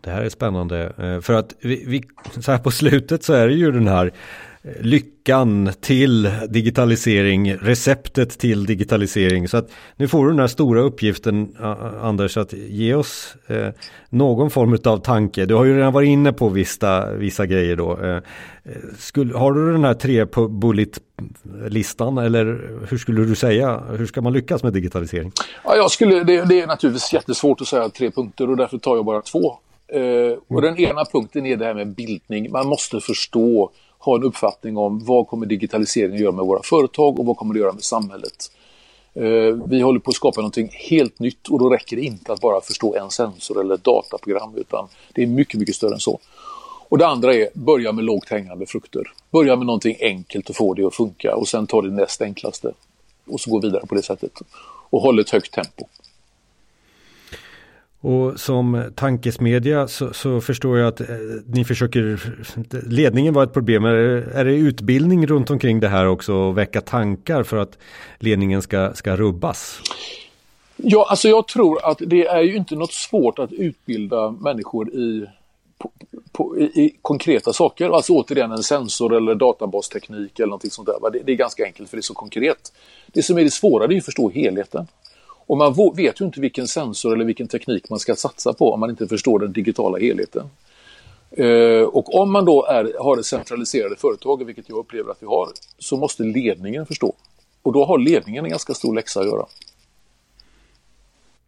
Det 0.00 0.10
här 0.10 0.22
är 0.22 0.28
spännande 0.28 0.92
eh, 0.98 1.20
för 1.20 1.34
att 1.34 1.54
vi, 1.60 1.84
vi, 1.86 2.02
så 2.40 2.52
här 2.52 2.58
på 2.58 2.70
slutet 2.70 3.24
så 3.24 3.32
är 3.32 3.48
det 3.48 3.54
ju 3.54 3.72
den 3.72 3.88
här 3.88 4.12
eh, 4.62 4.70
lyckan 4.80 5.72
till 5.80 6.30
digitalisering, 6.48 7.54
receptet 7.54 8.38
till 8.38 8.66
digitalisering. 8.66 9.48
Så 9.48 9.56
att 9.56 9.70
nu 9.96 10.08
får 10.08 10.24
du 10.24 10.30
den 10.30 10.40
här 10.40 10.46
stora 10.46 10.80
uppgiften 10.80 11.56
Anders 12.02 12.36
att 12.36 12.52
ge 12.52 12.94
oss 12.94 13.36
eh, 13.46 13.68
någon 14.08 14.50
form 14.50 14.78
av 14.84 14.98
tanke. 14.98 15.46
Du 15.46 15.54
har 15.54 15.64
ju 15.64 15.76
redan 15.76 15.92
varit 15.92 16.08
inne 16.08 16.32
på 16.32 16.48
vissa, 16.48 17.12
vissa 17.12 17.46
grejer 17.46 17.76
då. 17.76 17.98
Eh, 18.02 18.10
eh 18.10 18.22
skulle, 18.98 19.38
har 19.38 19.52
du 19.52 19.72
den 19.72 19.84
här 19.84 19.94
tre 19.94 20.26
bullet 20.48 21.00
listan 21.68 22.18
eller 22.18 22.44
hur 22.88 22.98
skulle 22.98 23.24
du 23.24 23.34
säga? 23.34 23.82
Hur 23.98 24.06
ska 24.06 24.20
man 24.20 24.32
lyckas 24.32 24.62
med 24.62 24.72
digitalisering? 24.72 25.32
Ja, 25.64 25.76
jag 25.76 25.90
skulle, 25.90 26.24
det, 26.24 26.44
det 26.44 26.60
är 26.60 26.66
naturligtvis 26.66 27.12
jättesvårt 27.12 27.60
att 27.60 27.66
säga 27.66 27.88
tre 27.88 28.10
punkter 28.10 28.50
och 28.50 28.56
därför 28.56 28.78
tar 28.78 28.96
jag 28.96 29.04
bara 29.04 29.22
två. 29.22 29.58
Eh, 29.92 30.38
och 30.48 30.62
den 30.62 30.78
ena 30.78 31.04
punkten 31.04 31.46
är 31.46 31.56
det 31.56 31.64
här 31.64 31.74
med 31.74 31.94
bildning. 31.94 32.50
Man 32.50 32.66
måste 32.66 33.00
förstå, 33.00 33.70
ha 33.98 34.16
en 34.16 34.24
uppfattning 34.24 34.76
om 34.76 35.04
vad 35.04 35.28
kommer 35.28 35.46
digitaliseringen 35.46 36.14
att 36.14 36.20
göra 36.20 36.32
med 36.32 36.44
våra 36.44 36.62
företag 36.62 37.18
och 37.18 37.26
vad 37.26 37.36
kommer 37.36 37.54
det 37.54 37.58
att 37.58 37.64
göra 37.64 37.72
med 37.72 37.84
samhället. 37.84 38.50
Eh, 39.14 39.68
vi 39.68 39.80
håller 39.80 40.00
på 40.00 40.10
att 40.10 40.14
skapa 40.14 40.40
någonting 40.40 40.68
helt 40.72 41.18
nytt 41.18 41.48
och 41.48 41.58
då 41.58 41.68
räcker 41.68 41.96
det 41.96 42.02
inte 42.02 42.32
att 42.32 42.40
bara 42.40 42.60
förstå 42.60 42.94
en 42.94 43.10
sensor 43.10 43.60
eller 43.60 43.74
ett 43.74 43.84
dataprogram 43.84 44.56
utan 44.56 44.88
det 45.14 45.22
är 45.22 45.26
mycket, 45.26 45.60
mycket 45.60 45.74
större 45.74 45.94
än 45.94 46.00
så. 46.00 46.20
Och 46.88 46.98
det 46.98 47.06
andra 47.06 47.34
är, 47.34 47.48
börja 47.54 47.92
med 47.92 48.04
lågt 48.04 48.28
hängande 48.28 48.66
frukter. 48.66 49.12
Börja 49.30 49.56
med 49.56 49.66
någonting 49.66 49.96
enkelt 50.00 50.50
och 50.50 50.56
få 50.56 50.74
det 50.74 50.84
att 50.84 50.94
funka 50.94 51.34
och 51.34 51.48
sen 51.48 51.66
ta 51.66 51.82
det 51.82 51.90
näst 51.90 52.22
enklaste. 52.22 52.72
Och 53.26 53.40
så 53.40 53.50
gå 53.50 53.60
vidare 53.60 53.86
på 53.86 53.94
det 53.94 54.02
sättet. 54.02 54.32
Och 54.90 55.02
håll 55.02 55.18
ett 55.18 55.30
högt 55.30 55.52
tempo. 55.52 55.86
Och 58.02 58.40
som 58.40 58.92
tankesmedja 58.94 59.88
så, 59.88 60.12
så, 60.12 60.40
förstår 60.40 60.78
jag 60.78 60.88
att 60.88 61.00
eh, 61.00 61.06
ni 61.46 61.64
försöker, 61.64 62.20
ledningen 62.88 63.34
var 63.34 63.42
ett 63.42 63.52
problem. 63.52 63.84
Är 63.84 63.94
det, 63.94 64.24
är 64.34 64.44
det 64.44 64.54
utbildning 64.54 65.26
runt 65.26 65.50
omkring 65.50 65.80
det 65.80 65.88
här 65.88 66.06
också 66.06 66.34
och 66.34 66.58
väcka 66.58 66.80
tankar 66.80 67.42
för 67.42 67.56
att 67.56 67.78
ledningen 68.18 68.62
ska, 68.62 68.94
ska 68.94 69.16
rubbas? 69.16 69.80
Ja, 70.76 71.06
alltså 71.10 71.28
jag 71.28 71.48
tror 71.48 71.84
att 71.84 71.98
det 72.06 72.26
är 72.26 72.42
ju 72.42 72.56
inte 72.56 72.74
något 72.74 72.92
svårt 72.92 73.38
att 73.38 73.52
utbilda 73.52 74.30
människor 74.30 74.94
i, 74.94 75.26
på, 75.78 75.90
på, 76.32 76.58
i, 76.58 76.62
i 76.62 76.96
konkreta 77.02 77.52
saker. 77.52 77.90
Alltså 77.90 78.12
återigen 78.12 78.52
en 78.52 78.62
sensor 78.62 79.16
eller 79.16 79.34
databasteknik 79.34 80.38
eller 80.38 80.46
någonting 80.46 80.70
sånt 80.70 80.88
där. 80.88 81.10
Det, 81.10 81.18
det 81.18 81.32
är 81.32 81.36
ganska 81.36 81.64
enkelt 81.64 81.90
för 81.90 81.96
det 81.96 82.00
är 82.00 82.02
så 82.02 82.14
konkret. 82.14 82.72
Det 83.06 83.22
som 83.22 83.38
är 83.38 83.44
det 83.44 83.50
svåra 83.50 83.86
det 83.86 83.94
är 83.94 83.98
att 83.98 84.04
förstå 84.04 84.30
helheten. 84.30 84.86
Och 85.50 85.58
man 85.58 85.74
vet 85.96 86.20
ju 86.20 86.24
inte 86.24 86.40
vilken 86.40 86.68
sensor 86.68 87.14
eller 87.14 87.24
vilken 87.24 87.48
teknik 87.48 87.90
man 87.90 87.98
ska 87.98 88.16
satsa 88.16 88.52
på 88.52 88.72
om 88.72 88.80
man 88.80 88.90
inte 88.90 89.06
förstår 89.08 89.38
den 89.38 89.52
digitala 89.52 89.98
helheten. 89.98 90.50
Eh, 91.30 91.82
och 91.82 92.14
om 92.14 92.32
man 92.32 92.44
då 92.44 92.66
är, 92.66 93.02
har 93.02 93.16
det 93.16 93.24
centraliserade 93.24 93.96
företaget, 93.96 94.48
vilket 94.48 94.68
jag 94.68 94.78
upplever 94.78 95.10
att 95.10 95.22
vi 95.22 95.26
har, 95.26 95.48
så 95.78 95.96
måste 95.96 96.22
ledningen 96.22 96.86
förstå. 96.86 97.14
Och 97.62 97.72
då 97.72 97.84
har 97.84 97.98
ledningen 97.98 98.44
en 98.44 98.50
ganska 98.50 98.74
stor 98.74 98.94
läxa 98.94 99.20
att 99.20 99.26
göra. 99.26 99.46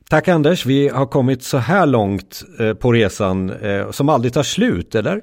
Tack 0.09 0.29
Anders, 0.29 0.67
vi 0.67 0.89
har 0.89 1.07
kommit 1.07 1.43
så 1.43 1.59
här 1.59 1.87
långt 1.87 2.43
eh, 2.61 2.75
på 2.75 2.93
resan 2.93 3.51
eh, 3.51 3.91
som 3.91 4.09
aldrig 4.09 4.33
tar 4.33 4.43
slut, 4.43 4.95
eller? 4.95 5.23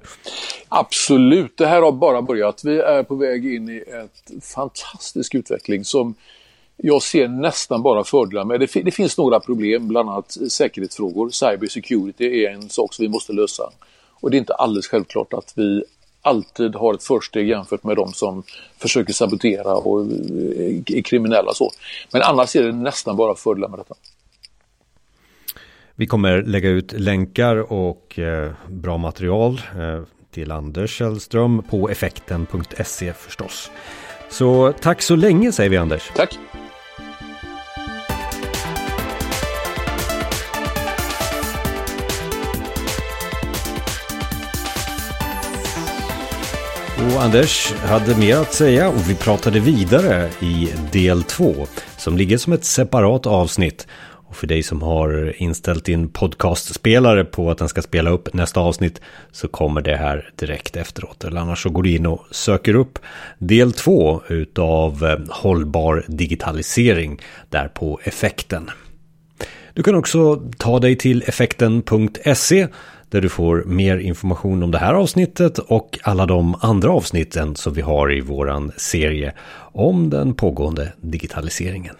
Absolut, 0.69 1.57
det 1.57 1.67
här 1.67 1.81
har 1.81 1.91
bara 1.91 2.21
börjat. 2.21 2.62
Vi 2.63 2.79
är 2.79 3.03
på 3.03 3.15
väg 3.15 3.53
in 3.53 3.69
i 3.69 3.83
en 3.88 4.41
fantastisk 4.41 5.36
utveckling 5.36 5.86
som 5.86 6.15
jag 6.81 7.01
ser 7.01 7.27
nästan 7.27 7.81
bara 7.81 8.03
fördelar 8.03 8.45
med. 8.45 8.59
Det, 8.59 8.81
det 8.83 8.91
finns 8.91 9.17
några 9.17 9.39
problem, 9.39 9.88
bland 9.88 10.09
annat 10.09 10.38
säkerhetsfrågor. 10.50 11.29
Cyber 11.29 11.67
security 11.67 12.43
är 12.43 12.51
en 12.51 12.69
sak 12.69 12.93
som 12.93 13.03
vi 13.03 13.09
måste 13.09 13.33
lösa. 13.33 13.63
Och 14.13 14.31
det 14.31 14.38
är 14.38 14.39
inte 14.39 14.53
alldeles 14.53 14.88
självklart 14.88 15.33
att 15.33 15.53
vi 15.55 15.83
alltid 16.21 16.75
har 16.75 16.93
ett 16.93 17.03
försteg 17.03 17.48
jämfört 17.48 17.83
med 17.83 17.95
de 17.95 18.13
som 18.13 18.43
försöker 18.77 19.13
sabotera 19.13 19.75
och 19.75 20.01
är 20.05 21.01
kriminella. 21.01 21.53
Så. 21.53 21.71
Men 22.13 22.21
annars 22.21 22.55
är 22.55 22.63
det 22.63 22.71
nästan 22.71 23.15
bara 23.15 23.36
fördelar 23.36 23.69
med 23.69 23.79
detta. 23.79 23.95
Vi 25.95 26.07
kommer 26.07 26.41
lägga 26.41 26.69
ut 26.69 26.91
länkar 26.91 27.71
och 27.74 28.19
eh, 28.19 28.51
bra 28.67 28.98
material 28.98 29.62
eh, 29.75 30.01
till 30.31 30.51
Anders 30.51 30.98
Källström 30.98 31.63
på 31.63 31.89
effekten.se 31.89 33.13
förstås. 33.13 33.72
Så 34.29 34.74
tack 34.81 35.01
så 35.01 35.15
länge 35.15 35.51
säger 35.51 35.70
vi 35.70 35.77
Anders. 35.77 36.11
Tack. 36.15 36.39
Och 47.20 47.25
Anders 47.25 47.74
hade 47.74 48.18
mer 48.18 48.36
att 48.38 48.53
säga 48.53 48.90
och 48.90 49.10
vi 49.10 49.16
pratade 49.16 49.60
vidare 49.60 50.29
i 50.42 50.70
del 50.92 51.24
2 51.24 51.68
som 51.98 52.18
ligger 52.18 52.38
som 52.38 52.53
ett 52.53 52.66
separat 52.66 53.25
avsnitt. 53.25 53.88
Och 54.01 54.36
för 54.36 54.48
dig 54.48 54.64
som 54.64 54.82
har 54.82 55.34
inställt 55.42 55.86
din 55.86 56.10
podcastspelare 56.10 57.25
på 57.25 57.51
att 57.51 57.58
den 57.58 57.70
ska 57.70 57.82
spela 57.82 58.10
upp 58.10 58.34
nästa 58.34 58.60
avsnitt 58.60 59.01
så 59.32 59.48
kommer 59.48 59.82
det 59.82 59.96
här 59.96 60.29
direkt 60.36 60.75
efteråt. 60.75 61.24
Eller 61.24 61.42
annars 61.42 61.64
så 61.64 61.70
går 61.70 61.84
du 61.84 61.96
in 61.96 62.05
och 62.05 62.25
söker 62.32 62.75
upp 62.75 63.00
del 63.38 63.74
2 63.74 64.22
utav 64.27 65.05
eh, 65.05 65.20
hållbar 65.29 66.05
digitalisering 66.08 67.22
där 67.50 67.68
på 67.68 68.00
effekten. 68.03 68.70
Du 69.74 69.84
kan 69.84 69.96
också 69.96 70.36
ta 70.58 70.79
dig 70.79 70.96
till 70.96 71.24
effekten.se 71.27 72.68
där 73.09 73.22
du 73.22 73.29
får 73.29 73.63
mer 73.65 73.98
information 73.98 74.63
om 74.63 74.72
det 74.72 74.77
här 74.77 74.93
avsnittet 74.93 75.57
och 75.57 76.00
alla 76.03 76.25
de 76.25 76.55
andra 76.59 76.91
avsnitten 76.91 77.55
som 77.55 77.74
vi 77.74 77.81
har 77.81 78.13
i 78.13 78.22
våran 78.22 78.72
serie 78.77 79.33
om 79.72 80.09
den 80.09 80.33
pågående 80.33 80.93
digitaliseringen. 81.01 81.95